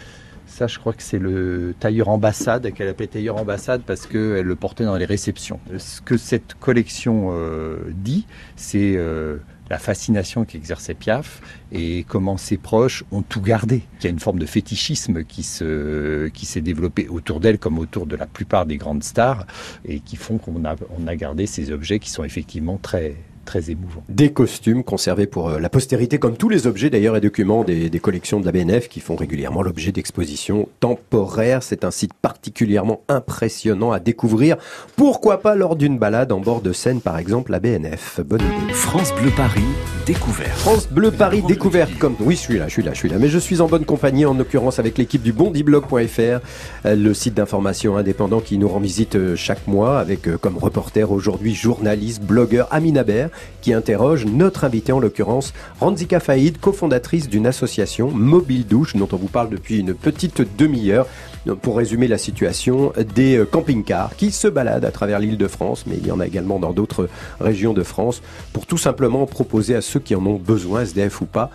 [0.56, 4.56] ça je crois que c'est le tailleur ambassade qu'elle appelait tailleur ambassade parce qu'elle le
[4.56, 5.60] portait dans les réceptions.
[5.76, 9.36] Ce que cette collection euh, dit, c'est euh,
[9.68, 11.42] la fascination qu'exerçait Piaf
[11.72, 13.82] et comment ses proches ont tout gardé.
[14.00, 17.78] Il y a une forme de fétichisme qui se qui s'est développé autour d'elle comme
[17.78, 19.46] autour de la plupart des grandes stars
[19.84, 23.14] et qui font qu'on a on a gardé ces objets qui sont effectivement très
[23.46, 24.04] très émouvants.
[24.10, 27.88] Des costumes conservés pour euh, la postérité, comme tous les objets d'ailleurs et documents des,
[27.88, 31.62] des collections de la BNF qui font régulièrement l'objet d'expositions temporaires.
[31.62, 34.56] C'est un site particulièrement impressionnant à découvrir.
[34.96, 38.74] Pourquoi pas lors d'une balade en bord de Seine, par exemple, la BNF Bonne idée.
[38.74, 39.62] France Bleu Paris,
[40.06, 40.50] découverte.
[40.58, 43.16] France Bleu Paris découverte comme oui je suis là je suis là je suis là
[43.18, 46.38] mais je suis en bonne compagnie en l'occurrence avec l'équipe du bondiblog.fr euh,
[46.84, 51.54] le site d'information indépendant qui nous rend visite euh, chaque mois avec comme reporter aujourd'hui
[51.54, 53.28] journaliste blogueur Amina Ber
[53.60, 59.16] qui interroge notre invitée en l'occurrence Ranzika Faïd cofondatrice d'une association Mobile Douche dont on
[59.16, 61.06] vous parle depuis une petite demi-heure
[61.54, 65.84] pour résumer la situation, des euh, camping-cars qui se baladent à travers l'île de France,
[65.86, 67.08] mais il y en a également dans d'autres
[67.40, 68.22] régions de France,
[68.52, 71.50] pour tout simplement proposer à ceux qui en ont besoin, SDF ou pas,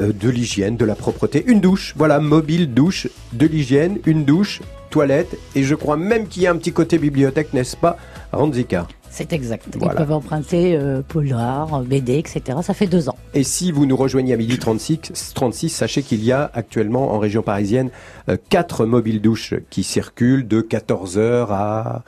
[0.00, 1.44] euh, de l'hygiène, de la propreté.
[1.46, 6.42] Une douche, voilà, mobile douche, de l'hygiène, une douche, toilette, et je crois même qu'il
[6.42, 7.96] y a un petit côté bibliothèque, n'est-ce pas,
[8.32, 9.76] Ranzika C'est exact.
[9.76, 9.94] Voilà.
[9.94, 12.58] Ils peuvent emprunter euh, Polar, BD, etc.
[12.62, 13.16] Ça fait deux ans.
[13.34, 17.18] Et si vous nous rejoignez à midi 36, 36 sachez qu'il y a actuellement en
[17.18, 17.90] région parisienne
[18.28, 22.02] euh, quatre mobiles douches qui circulent de 14h à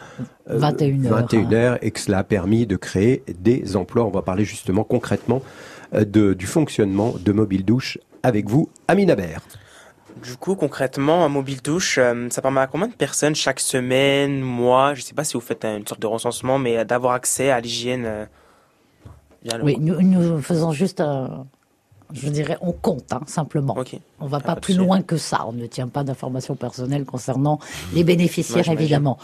[0.51, 1.29] euh, 21h.
[1.29, 4.05] 21h et que cela a permis de créer des emplois.
[4.05, 5.43] On va parler justement concrètement
[5.95, 9.41] euh, de, du fonctionnement de mobiles douches avec vous, Amina Ber.
[10.23, 14.41] Du coup, concrètement, un mobile douche, euh, ça permet à combien de personnes chaque semaine,
[14.41, 17.15] mois, je sais pas si vous faites euh, une sorte de recensement, mais euh, d'avoir
[17.15, 18.29] accès à l'hygiène
[19.63, 21.03] Oui, nous, nous faisons juste,
[22.13, 23.77] je dirais, on compte hein, simplement.
[24.21, 25.45] On va pas pas plus loin que ça.
[25.47, 27.59] On ne tient pas d'informations personnelles concernant
[27.93, 29.19] les bénéficiaires, évidemment.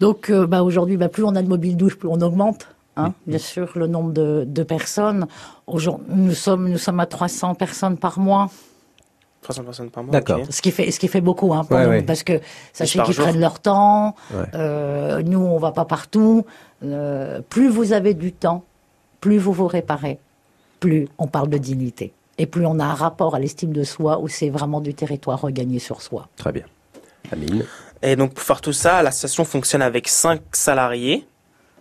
[0.00, 2.68] Donc, euh, bah, aujourd'hui, bah, plus on a de mobiles douches, plus on augmente.
[2.96, 5.26] Hein, bien sûr, le nombre de, de personnes.
[5.66, 8.50] Aujourd'hui, nous sommes, nous sommes à 300 personnes par mois.
[9.42, 10.16] 300 personnes par mois.
[10.18, 10.32] ok.
[10.50, 12.02] Ce qui fait, ce qui fait beaucoup, hein, pour Ouais, nous, ouais.
[12.02, 12.40] parce que
[12.72, 14.14] sachez qu'ils prennent leur temps.
[14.32, 14.44] Ouais.
[14.54, 16.44] Euh, nous, on va pas partout.
[16.84, 18.64] Euh, plus vous avez du temps,
[19.20, 20.18] plus vous vous réparez,
[20.80, 22.12] plus on parle de dignité.
[22.38, 25.40] Et plus on a un rapport à l'estime de soi où c'est vraiment du territoire
[25.40, 26.28] regagné sur soi.
[26.36, 26.64] Très bien.
[27.30, 27.64] Amine.
[28.02, 31.26] Et donc, pour faire tout ça, l'association fonctionne avec 5 salariés.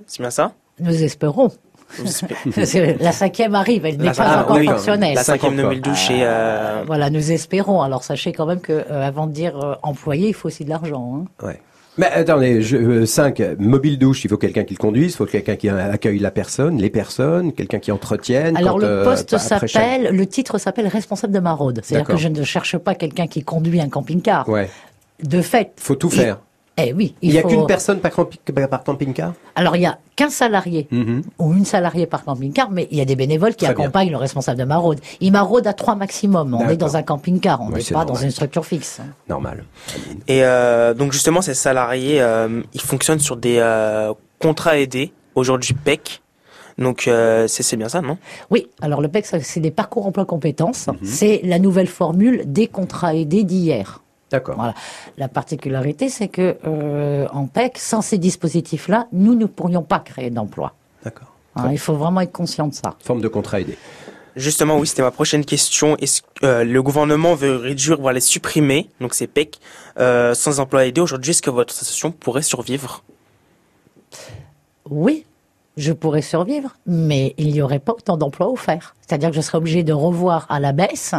[0.06, 0.52] C'est bien ça?
[0.80, 1.52] Nous espérons.
[3.00, 5.16] La cinquième arrive, elle n'est pas ah, encore oui, fonctionnelle.
[5.16, 6.22] La cinquième mobile douche et...
[6.24, 7.82] euh, Voilà, nous espérons.
[7.82, 10.70] Alors sachez quand même que euh, avant de dire euh, employé, il faut aussi de
[10.70, 11.24] l'argent.
[11.42, 11.46] hein.
[11.46, 11.60] Ouais.
[11.98, 12.64] Mais attendez,
[13.06, 16.32] 5, mobile douche, il faut quelqu'un qui le conduise, il faut quelqu'un qui accueille la
[16.32, 18.56] personne, les personnes, quelqu'un qui entretienne.
[18.56, 21.82] Alors quand, le euh, poste chaque- s'appelle, le titre s'appelle responsable de maraude.
[21.84, 24.48] C'est-à-dire que je ne cherche pas quelqu'un qui conduit un camping-car.
[24.48, 24.70] Ouais.
[25.22, 25.74] De fait.
[25.76, 26.38] Faut tout il- faire.
[26.88, 27.16] Eh oui.
[27.22, 28.40] Il n'y a faut- qu'une personne par, campi-
[28.70, 31.22] par camping-car Alors il y a qu'un salarié Mhm.
[31.40, 33.84] ou une salariée par camping-car, mais il y a des bénévoles qui Très bien.
[33.86, 35.00] accompagnent le responsable de maraude.
[35.20, 36.54] Il maraude à trois maximum.
[36.54, 39.00] On est dans un camping-car, on n'est pas dans une structure fixe.
[39.30, 39.64] Normal.
[40.28, 45.74] Et euh, donc justement, ces salariés, euh, ils fonctionnent sur des euh, contrats aidés, aujourd'hui
[45.74, 46.22] PEC.
[46.78, 48.18] Donc euh, c'est bien ça, non?
[48.50, 50.88] Oui, alors le PEC, c'est des parcours emploi compétences.
[50.88, 50.96] Mhm.
[51.04, 54.01] C'est la nouvelle formule des contrats aidés d'hier.
[54.32, 54.56] D'accord.
[54.56, 54.74] Voilà.
[55.18, 60.30] La particularité, c'est que euh, en PEC, sans ces dispositifs-là, nous ne pourrions pas créer
[60.30, 60.74] d'emplois.
[61.04, 61.34] D'accord.
[61.56, 62.96] Hein, il faut vraiment être conscient de ça.
[63.04, 63.78] Forme de contrat aidé.
[64.38, 65.98] Justement, oui, c'était ma prochaine question.
[65.98, 69.60] Est-ce que euh, le gouvernement veut réduire, voire les supprimer, donc ces PEC,
[70.00, 73.04] euh, sans emploi aidé aujourd'hui Est-ce que votre association pourrait survivre?
[74.90, 75.26] Oui,
[75.76, 78.96] je pourrais survivre, mais il n'y aurait pas autant d'emplois offerts.
[79.02, 81.14] C'est-à-dire que je serais obligé de revoir à la baisse.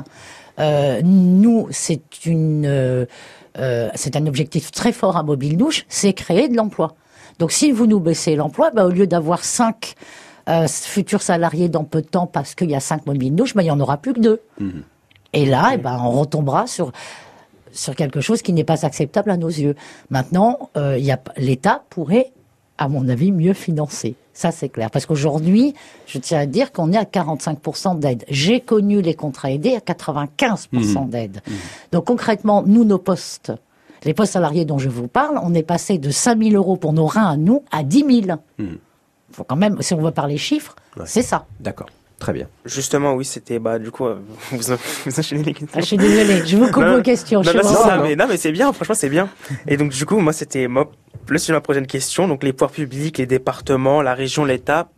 [0.58, 3.06] Euh, nous, c'est une, euh,
[3.58, 6.94] euh, c'est un objectif très fort à Mobile Douche, c'est créer de l'emploi.
[7.38, 9.94] Donc, si vous nous baissez l'emploi, bah, au lieu d'avoir cinq
[10.48, 13.62] euh, futurs salariés dans peu de temps parce qu'il y a cinq Mobile Douche, bah,
[13.62, 14.40] il y en aura plus que deux.
[15.32, 16.92] Et là, eh ben, on retombera sur
[17.72, 19.74] sur quelque chose qui n'est pas acceptable à nos yeux.
[20.10, 21.00] Maintenant, euh,
[21.36, 22.32] l'État pourrait,
[22.78, 24.14] à mon avis, mieux financer.
[24.34, 24.90] Ça, c'est clair.
[24.90, 25.74] Parce qu'aujourd'hui,
[26.06, 28.24] je tiens à dire qu'on est à 45% d'aide.
[28.28, 31.10] J'ai connu les contrats aidés à 95% Mhm.
[31.10, 31.40] d'aide.
[31.92, 33.52] Donc concrètement, nous, nos postes,
[34.04, 36.92] les postes salariés dont je vous parle, on est passé de 5 000 euros pour
[36.92, 38.38] nos reins à nous à 10 000.
[39.32, 41.04] faut quand même, si on veut parler chiffres, Ouais.
[41.06, 41.46] c'est ça.
[41.60, 42.48] D'accord, très bien.
[42.66, 44.16] Justement, oui, c'était bah du coup euh,
[44.50, 44.58] vous,
[45.06, 45.68] vous enchaînez les questions.
[45.74, 47.42] Ah, je suis désolée, je vous coupe Non, vos questions.
[48.02, 49.28] Mais, non, mais c'est bien, franchement, c'est bien.
[49.66, 50.90] Et donc, du coup, moi, c'était moi,
[51.28, 52.28] le sujet de ma prochaine question.
[52.28, 54.88] Donc, les pouvoirs publics, les départements, la région, l'État,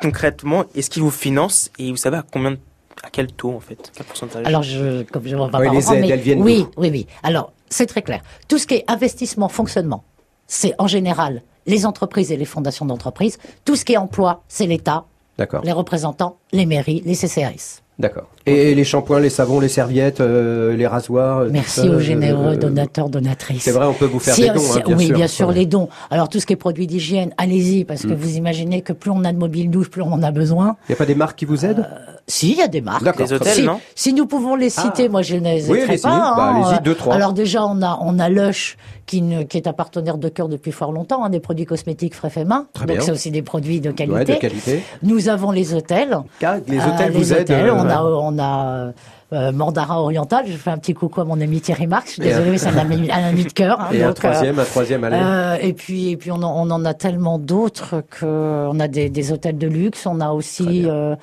[0.00, 2.58] concrètement, est-ce qu'ils vous financent et vous savez à combien, de-
[3.02, 4.46] à quel taux, en fait, quel pourcentage?
[4.46, 6.62] Alors, je, comme je ne vais pas Oui, les reprendre, aides, mais elles viennent oui,
[6.76, 7.06] d'où oui, oui.
[7.22, 8.22] Alors, c'est très clair.
[8.48, 10.04] Tout ce qui est investissement, fonctionnement,
[10.46, 13.38] c'est en général les entreprises et les fondations d'entreprises.
[13.64, 15.04] Tout ce qui est emploi, c'est l'État,
[15.36, 15.62] D'accord.
[15.64, 17.82] les représentants, les mairies, les CCAS.
[17.98, 18.28] D'accord.
[18.46, 21.38] Et les shampoings, les savons, les serviettes, euh, les rasoirs.
[21.38, 23.62] euh, Merci ça, aux euh, généreux euh, donateurs, donatrices.
[23.64, 25.16] C'est vrai, on peut vous faire Si, des dons, si- hein, bien oui, sûr.
[25.16, 25.54] bien sûr, Ouais.
[25.54, 25.88] les dons.
[26.10, 28.14] Alors tout ce qui est produits d'hygiène, allez-y, parce que Mm.
[28.14, 30.76] vous imaginez que plus on a de mobiles douches, plus on en a besoin.
[30.88, 31.88] Il n'y a pas des marques qui vous aident?
[32.28, 33.02] Si, il y a des marques.
[33.02, 33.80] D'accord, Les hôtels, si, non?
[33.94, 35.10] Si nous pouvons les citer, Ah.
[35.10, 36.08] moi je ne les Oui, pas.
[36.08, 36.62] Bah, hein.
[36.66, 37.14] allez-y, deux, trois.
[37.14, 40.48] Alors déjà, on a, on a Lush, qui, ne- qui est un partenaire de cœur
[40.50, 42.66] depuis fort longtemps, hein, des produits cosmétiques frais fait main.
[42.74, 43.04] Très Donc bien.
[43.06, 44.14] c'est aussi des produits de qualité.
[44.18, 44.82] Ouais, de qualité.
[45.02, 46.18] Nous avons les hôtels.
[46.42, 47.46] Les Euh, hôtels les vous aident.
[47.88, 48.92] On a, on a
[49.32, 50.44] euh, Mandara Oriental.
[50.46, 52.08] Je fais un petit coucou à mon ami Thierry Marx.
[52.08, 53.80] Je suis désolée, un- mais c'est un ami, un ami de cœur.
[53.80, 55.16] hein, Et un donc, euh, troisième, un troisième, allez.
[55.20, 58.24] euh, et puis, et puis on, en, on en a tellement d'autres que
[58.70, 60.06] on a des, des hôtels de luxe.
[60.06, 60.84] On a aussi.
[60.86, 61.14] euh,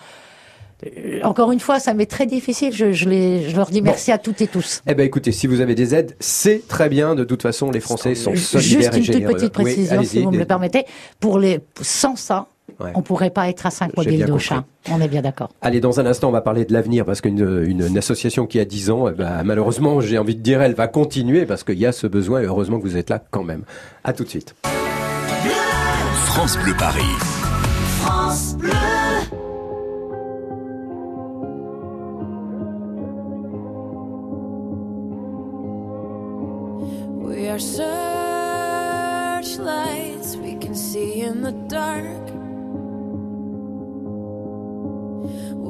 [1.23, 2.71] encore une fois, ça m'est très difficile.
[2.73, 3.85] Je, je, les, je leur dis Bon.
[3.85, 4.81] merci à toutes et tous.
[4.87, 7.15] Eh ben écoutez, si vous avez des aides, c'est très bien.
[7.15, 9.31] De toute façon, les Français sont solidaires Juste et une généreux.
[9.31, 10.85] toute petite précision, si vous me le permettez.
[11.19, 12.47] Pour les, sans ça,
[12.79, 12.91] Ouais.
[12.95, 14.65] on pourrait pas être à 5 J'ai mobiles hein.
[14.91, 15.49] On est bien d'accord.
[15.61, 18.59] Allez, dans un instant, on va parler de l'avenir parce qu'une une, une association qui
[18.59, 21.79] a 10 ans, eh ben, malheureusement, j'ai envie de dire, elle va continuer parce qu'il
[21.79, 23.63] y a ce besoin et heureusement que vous êtes là quand même.
[24.03, 24.55] À tout de suite.
[26.25, 27.01] France Bleu Paris.
[28.01, 28.71] France Bleu.
[37.27, 42.24] We are searchlights we can see in the dark.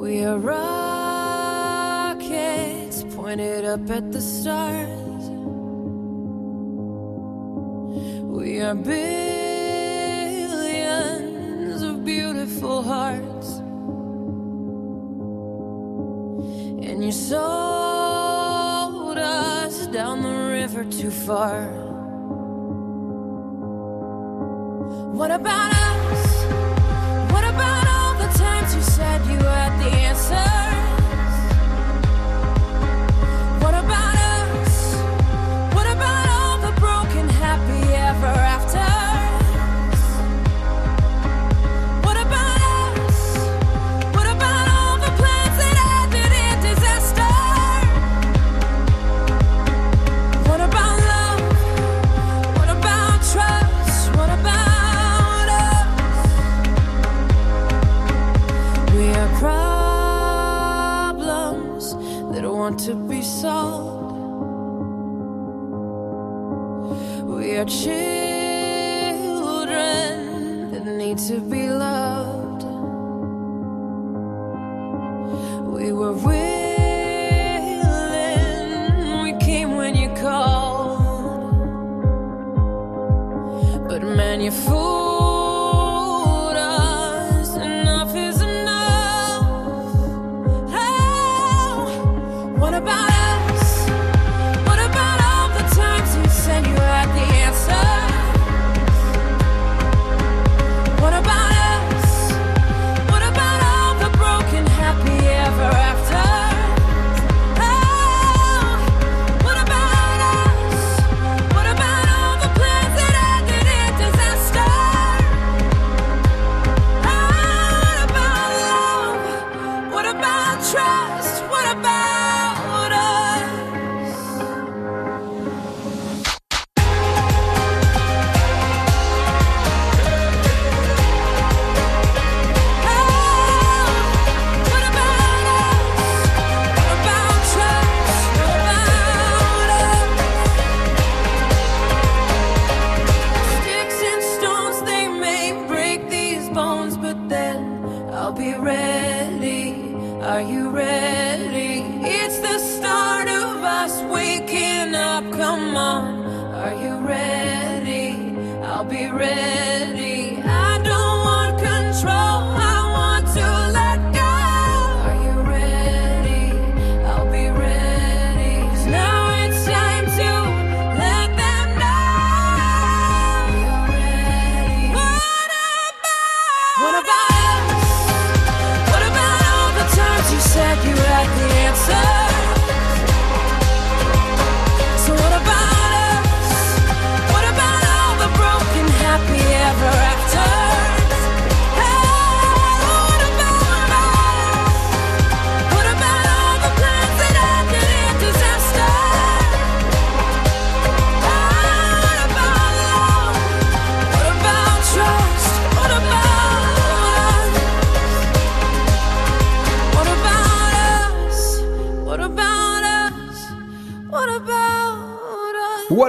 [0.06, 0.62] We are rockets
[3.16, 5.30] pointed up at the stars.
[8.22, 9.02] We are billions
[11.82, 13.58] of beautiful hearts.
[16.88, 21.66] And you sold us down the river too far.
[25.20, 26.46] What about us?
[27.32, 27.85] What about
[28.74, 30.55] you said you had the answer.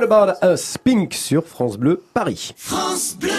[0.07, 0.77] About us?
[0.83, 2.55] Pink sur France Bleu Paris.
[2.57, 3.31] France Bleu.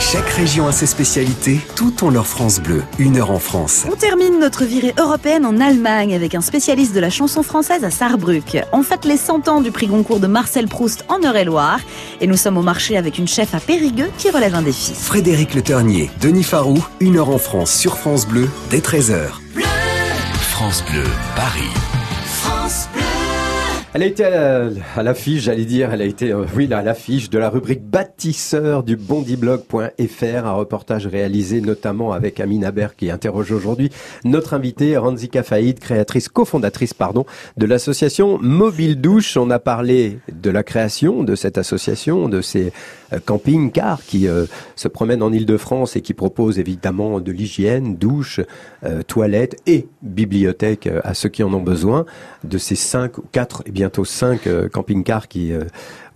[0.00, 2.82] Chaque région a ses spécialités, tout ont leur France Bleu.
[2.98, 3.84] Une heure en France.
[3.90, 7.90] On termine notre virée européenne en Allemagne avec un spécialiste de la chanson française à
[7.90, 8.58] Saarbrück.
[8.72, 11.80] On fête les 100 ans du prix Goncourt de Marcel Proust en Eure-et-Loire
[12.20, 14.94] et nous sommes au marché avec une chef à Périgueux qui relève un défi.
[14.94, 19.28] Frédéric Le Ternier, Denis Farou, une heure en France sur France Bleu, dès 13h.
[20.40, 21.04] France Bleu,
[21.36, 21.70] Paris.
[22.24, 23.09] France Bleu.
[23.92, 27.40] Elle a été à, l'affiche, j'allais dire, elle a été, euh, oui, à l'affiche de
[27.40, 33.90] la rubrique bâtisseur du bondiblog.fr, un reportage réalisé notamment avec Amine Aber qui interroge aujourd'hui
[34.24, 37.26] notre invitée Ranzika Faïd, créatrice, cofondatrice, pardon,
[37.56, 39.36] de l'association Mobile Douche.
[39.36, 42.72] On a parlé de la création de cette association, de ces
[43.18, 44.46] camping-cars qui euh,
[44.76, 48.40] se promènent en Ile-de-France et qui proposent évidemment de l'hygiène, douche,
[48.84, 52.06] euh, toilettes et bibliothèque euh, à ceux qui en ont besoin,
[52.44, 55.52] de ces cinq ou quatre et bientôt cinq camping-cars qui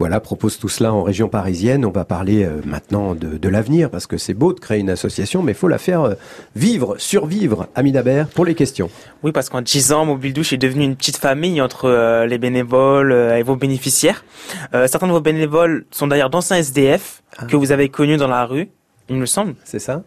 [0.05, 1.87] voilà proposent tout cela en région parisienne.
[1.87, 4.91] On va parler euh, maintenant de, de l'avenir parce que c'est beau de créer une
[4.91, 6.15] association, mais il faut la faire euh,
[6.55, 7.69] vivre, survivre.
[7.75, 8.91] Amine Aber pour les questions.
[9.23, 12.37] Oui, parce qu'en 10 ans, Mobile Douche est devenu une petite famille entre euh, les
[12.37, 14.27] bénévoles euh, et vos bénéficiaires.
[14.75, 18.45] Euh, certains de vos bénévoles sont d'ailleurs d'anciens SDF que vous avez connus dans la
[18.45, 18.69] rue,
[19.09, 19.55] il me semble.
[19.65, 20.03] C'est ça?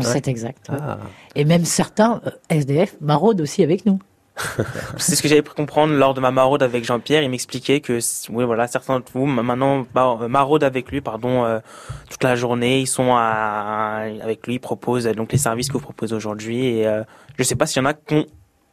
[0.00, 0.68] C'est exact.
[0.68, 0.78] ouais.
[0.80, 0.98] Ah.
[1.34, 4.00] Et même certains euh, SDF maraudent aussi avec nous.
[4.96, 7.22] C'est ce que j'avais pu comprendre lors de ma maraude avec Jean-Pierre.
[7.22, 7.98] Il m'expliquait que,
[8.30, 11.58] oui, voilà, certains de vous ma- maintenant euh, maraudent avec lui, pardon, euh,
[12.10, 12.80] toute la journée.
[12.80, 16.66] Ils sont à, avec lui, ils proposent euh, donc les services que vous proposez aujourd'hui.
[16.66, 17.02] Et euh,
[17.38, 18.26] je sais pas s'il y en a qui ont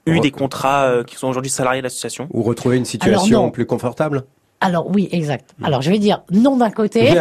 [0.06, 2.28] eu des contrats euh, qui sont aujourd'hui salariés de l'association.
[2.32, 4.24] Ou retrouver une situation plus confortable
[4.62, 5.56] Alors oui, exact.
[5.64, 7.12] Alors je vais dire non d'un côté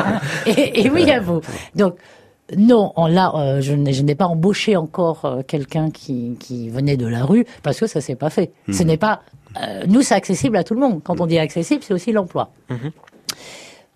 [0.46, 1.40] et, et oui à vous.
[1.74, 1.94] Donc
[2.56, 7.06] non, on l'a, euh, je n'ai pas embauché encore euh, quelqu'un qui, qui venait de
[7.06, 8.52] la rue parce que ça s'est pas fait.
[8.72, 8.88] Ce Mhm.
[8.88, 9.22] n'est pas
[9.62, 11.00] euh, nous, c'est accessible à tout le monde.
[11.02, 12.50] Quand on dit accessible, c'est aussi l'emploi.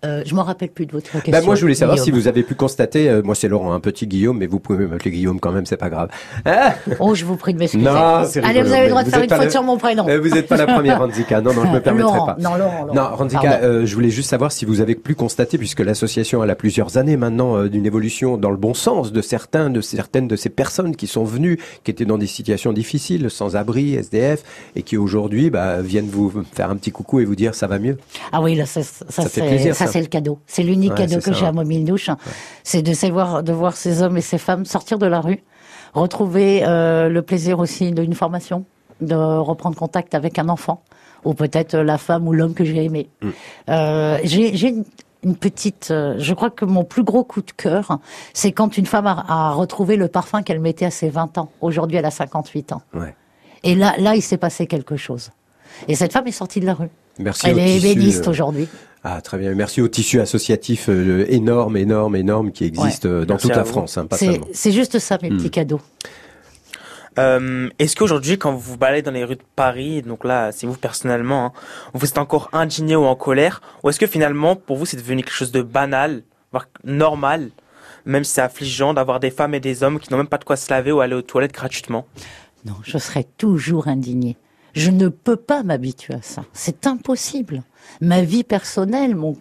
[0.05, 1.31] Euh, je me rappelle plus de votre question.
[1.31, 2.05] Bah, moi, je voulais savoir Guillaume.
[2.05, 4.85] si vous avez pu constater, euh, moi c'est Laurent, un petit Guillaume, mais vous pouvez
[4.85, 6.09] m'appeler Guillaume quand même, c'est pas grave.
[6.45, 7.83] Ah Oh, je vous prie de m'excuser.
[7.83, 10.07] Non, c'est Allez, vous avez le droit de faire une faute la- sur mon prénom.
[10.07, 11.41] Euh, vous n'êtes pas la première, Ranzika.
[11.41, 12.37] Non, non, je me permettrai Laurent, pas.
[12.39, 12.93] non, Laurent, Laurent.
[13.19, 13.49] Non, Pardon.
[13.63, 16.97] euh, je voulais juste savoir si vous avez pu constater, puisque l'association elle a plusieurs
[16.97, 20.49] années maintenant euh, d'une évolution dans le bon sens de certains, de certaines de ces
[20.49, 24.43] personnes qui sont venues, qui étaient dans des situations difficiles, sans abri, SDF,
[24.75, 27.79] et qui aujourd'hui bah, viennent vous faire un petit coucou et vous dire ça va
[27.79, 27.97] mieux?
[28.31, 29.87] Ah oui, là, ça, ça, Ça fait plaisir, ça.
[29.95, 30.39] C'est le cadeau.
[30.45, 31.55] C'est l'unique Ouais, cadeau que j'ai à ouais.
[31.55, 32.09] Mobile Douche.
[32.63, 35.41] C'est de savoir, de voir ces hommes et ces femmes sortir de la rue,
[35.93, 38.65] retrouver euh, le plaisir aussi d'une formation,
[38.99, 40.83] de reprendre contact avec un enfant,
[41.23, 43.07] ou peut-être la femme ou l'homme que j'ai aimé.
[43.21, 43.29] Mm.
[43.69, 44.83] Euh, j'ai une,
[45.23, 47.99] une petite, euh, je crois que mon plus gros coup de cœur,
[48.33, 51.51] c'est quand une femme a, a retrouvé le parfum qu'elle mettait à ses 20 ans.
[51.61, 52.81] Aujourd'hui, elle a 58 ans.
[52.93, 53.15] Ouais.
[53.63, 55.31] Et là, là, il s'est passé quelque chose.
[55.87, 56.89] Et cette femme est sortie de la rue.
[57.19, 58.67] Merci Elle est ébéniste euh, aujourd'hui.
[59.07, 59.53] Ah, très bien.
[59.53, 63.61] Merci au tissu associatif euh, énorme, énorme, énorme qui existe euh, dans Merci toute la
[63.61, 63.69] vous.
[63.69, 64.07] France, hein,
[64.51, 65.37] C'est juste ça, mes Hmm.
[65.37, 65.79] petits cadeaux.
[67.19, 70.65] Euh, Est-ce qu'aujourd'hui, quand vous vous baladez dans les rues de Paris, donc là, c'est
[70.65, 71.51] vous personnellement, hein,
[71.93, 75.21] vous êtes encore indigné ou en colère, ou est-ce que finalement, pour vous, c'est devenu
[75.21, 77.51] quelque chose de banal, voire normal,
[78.05, 80.43] même si c'est affligeant d'avoir des femmes et des hommes qui n'ont même pas de
[80.45, 82.05] quoi se laver ou aller aux toilettes gratuitement?
[82.65, 84.35] Non, je serai toujours indignée.
[84.73, 86.43] Je ne peux pas m'habituer à ça.
[86.51, 87.63] C'est impossible.
[88.01, 89.35] Ma vie personnelle, mon,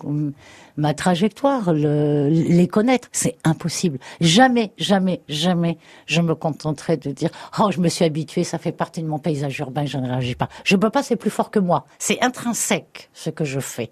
[0.77, 3.99] ma trajectoire, le- les connaître, c'est impossible.
[4.21, 7.31] Jamais, jamais, jamais, je me contenterai de dire
[7.61, 10.35] oh je me suis habituée, ça fait partie de mon paysage urbain, je ne réagis
[10.35, 10.49] pas.
[10.65, 11.87] Je peux pas, c'est plus fort que moi.
[11.99, 13.91] C'est intrinsèque ce que je fais.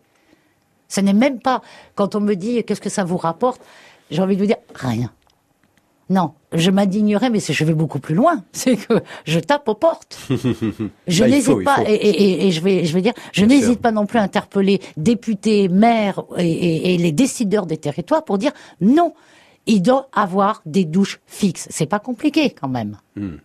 [0.89, 1.63] Ce n'est même pas
[1.95, 3.61] quand on me dit qu'est-ce que ça vous rapporte,
[4.11, 5.11] j'ai envie de vous dire rien.
[6.11, 8.43] Non, je m'indignerai, mais je vais beaucoup plus loin.
[8.53, 8.95] C'est que
[9.25, 10.19] je tape aux portes.
[11.09, 13.81] Je Bah, n'hésite pas, et, et- et- et je vais, je vais dire, je n'hésite
[13.81, 19.15] pas non plus à interpeller députés, maires et les décideurs des territoires pour dire non,
[19.67, 21.69] il doit avoir des douches fixes.
[21.71, 22.99] C'est pas compliqué quand même.
[23.17, 23.37] Hmm.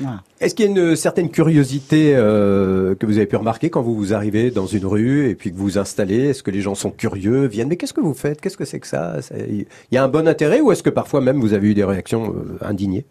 [0.00, 0.22] Voilà.
[0.40, 3.94] Est-ce qu'il y a une certaine curiosité euh, que vous avez pu remarquer quand vous
[3.94, 6.28] vous arrivez dans une rue et puis que vous vous installez?
[6.28, 7.68] Est-ce que les gens sont curieux, viennent?
[7.68, 8.40] Mais qu'est-ce que vous faites?
[8.40, 9.22] Qu'est-ce que c'est que ça?
[9.22, 11.74] Ça- Il y a un bon intérêt ou est-ce que parfois même vous avez eu
[11.74, 13.06] des réactions euh, indignées?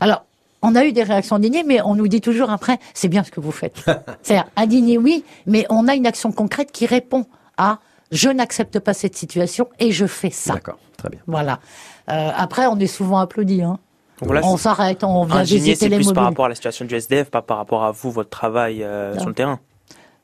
[0.00, 0.24] Alors,
[0.62, 3.30] on a eu des réactions indignées, mais on nous dit toujours après, c'est bien ce
[3.30, 3.76] que vous faites.
[4.22, 7.26] C'est-à-dire, indigné, oui, mais on a une action concrète qui répond
[7.56, 7.78] à
[8.12, 10.54] je n'accepte pas cette situation et je fais ça.
[10.54, 11.20] D'accord, très bien.
[11.26, 11.60] Voilà.
[12.10, 13.62] Euh, après, on est souvent applaudi.
[13.62, 13.78] Hein.
[14.22, 16.84] Donc voilà, on s'arrête, on vient visiter c'est les plus par rapport à la situation
[16.84, 19.58] du SDF, pas par rapport à vous, votre travail euh, sur le terrain.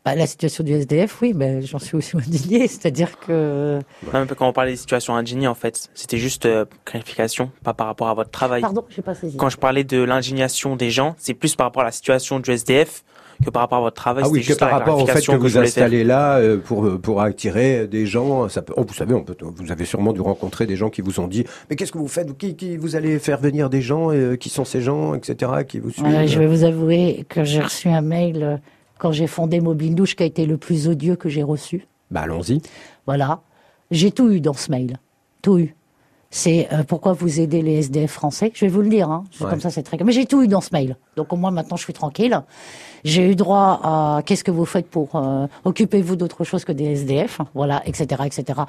[0.05, 2.69] Bah, la situation du SDF, oui, mais j'en suis aussi indigné.
[2.69, 3.81] C'est-à-dire que.
[4.15, 7.75] Non, mais quand on parlait des situations indignées, en fait, c'était juste euh, clarification, pas
[7.75, 8.61] par rapport à votre travail.
[8.61, 9.37] Pardon, j'ai pas saisi.
[9.37, 12.53] Quand je parlais de l'indignation des gens, c'est plus par rapport à la situation du
[12.53, 13.03] SDF
[13.45, 14.25] que par rapport à votre travail.
[14.27, 17.23] Ah oui, que par rapport au fait que clarification vous installez là euh, pour pour
[17.23, 18.75] attirer des gens, ça peut.
[18.77, 19.37] Oh, vous savez, on peut.
[19.41, 22.09] Vous avez sûrement dû rencontrer des gens qui vous ont dit, mais qu'est-ce que vous
[22.09, 22.37] faites?
[22.37, 25.53] Qui, qui vous allez faire venir des gens euh, Qui sont ces gens, etc.
[25.67, 26.27] Qui vous suivent?
[26.27, 28.57] Je vais vous avouer que j'ai reçu un mail euh,
[28.99, 31.87] quand j'ai fondé Mobile Douche qui a été le plus odieux que j'ai reçu.
[32.11, 32.61] Bah allons-y.
[33.07, 33.41] Voilà.
[33.91, 34.99] J'ai tout eu dans ce mail.
[35.43, 35.75] Tout eu.
[36.31, 38.53] C'est euh, pourquoi vous aidez les SDF français?
[38.55, 39.11] Je vais vous le dire.
[39.11, 39.25] Hein.
[39.41, 39.49] Ouais.
[39.49, 39.97] Comme ça, c'est très.
[40.05, 40.97] Mais j'ai tout eu dans ce mail.
[41.17, 42.39] Donc au moins maintenant, je suis tranquille.
[43.05, 46.85] J'ai eu droit à qu'est-ce que vous faites pour euh, occupez-vous d'autre chose que des
[46.85, 47.41] SDF.
[47.55, 48.61] Voilà, etc., etc.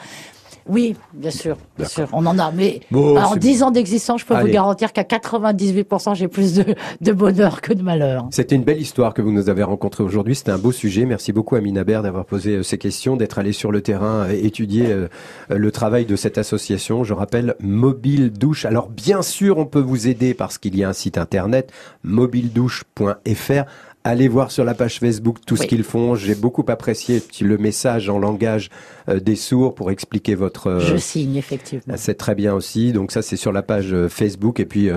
[0.70, 2.52] Oui, bien sûr, bien sûr, on en a.
[2.52, 4.48] Mais Bon, en c'est 10 ans d'existence, je peux Allez.
[4.48, 6.64] vous garantir qu'à 98%, j'ai plus de,
[7.02, 8.28] de bonheur que de malheur.
[8.32, 10.36] C'était une belle histoire que vous nous avez rencontrée aujourd'hui.
[10.36, 11.06] C'était un beau sujet.
[11.06, 14.46] Merci beaucoup à Minabert d'avoir posé euh, ces questions, d'être allé sur le terrain et
[14.46, 15.08] étudier euh,
[15.50, 17.04] euh, le travail de cette association.
[17.04, 18.66] Je rappelle Mobile Douche.
[18.66, 21.72] Alors bien sûr, on peut vous aider parce qu'il y a un site internet
[22.04, 23.64] mobiledouche.fr.
[24.06, 26.16] Allez voir sur la page Facebook tout ce qu'ils font.
[26.16, 28.70] J'ai beaucoup apprécié le message en langage
[29.10, 30.68] euh, des sourds pour expliquer votre.
[30.68, 31.96] euh, Je signe, effectivement.
[31.98, 32.94] c'est très bien aussi.
[32.94, 34.60] Donc ça, c'est sur la page euh, Facebook.
[34.62, 34.90] Et puis,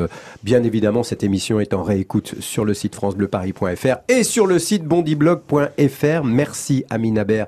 [0.44, 4.84] bien évidemment, cette émission est en réécoute sur le site francebleuparis.fr et sur le site
[4.84, 6.24] bondiblog.fr.
[6.24, 7.46] Merci à Minabert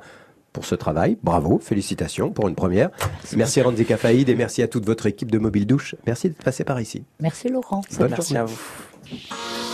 [0.52, 1.16] pour ce travail.
[1.22, 2.90] Bravo, félicitations pour une première.
[3.36, 5.94] Merci Ranzi Kafaïd et merci à toute votre équipe de Mobile Douche.
[6.06, 7.04] Merci d'être passé par ici.
[7.20, 7.80] Merci Laurent.
[7.98, 8.40] Bonne Merci journée.
[8.40, 9.73] à vous.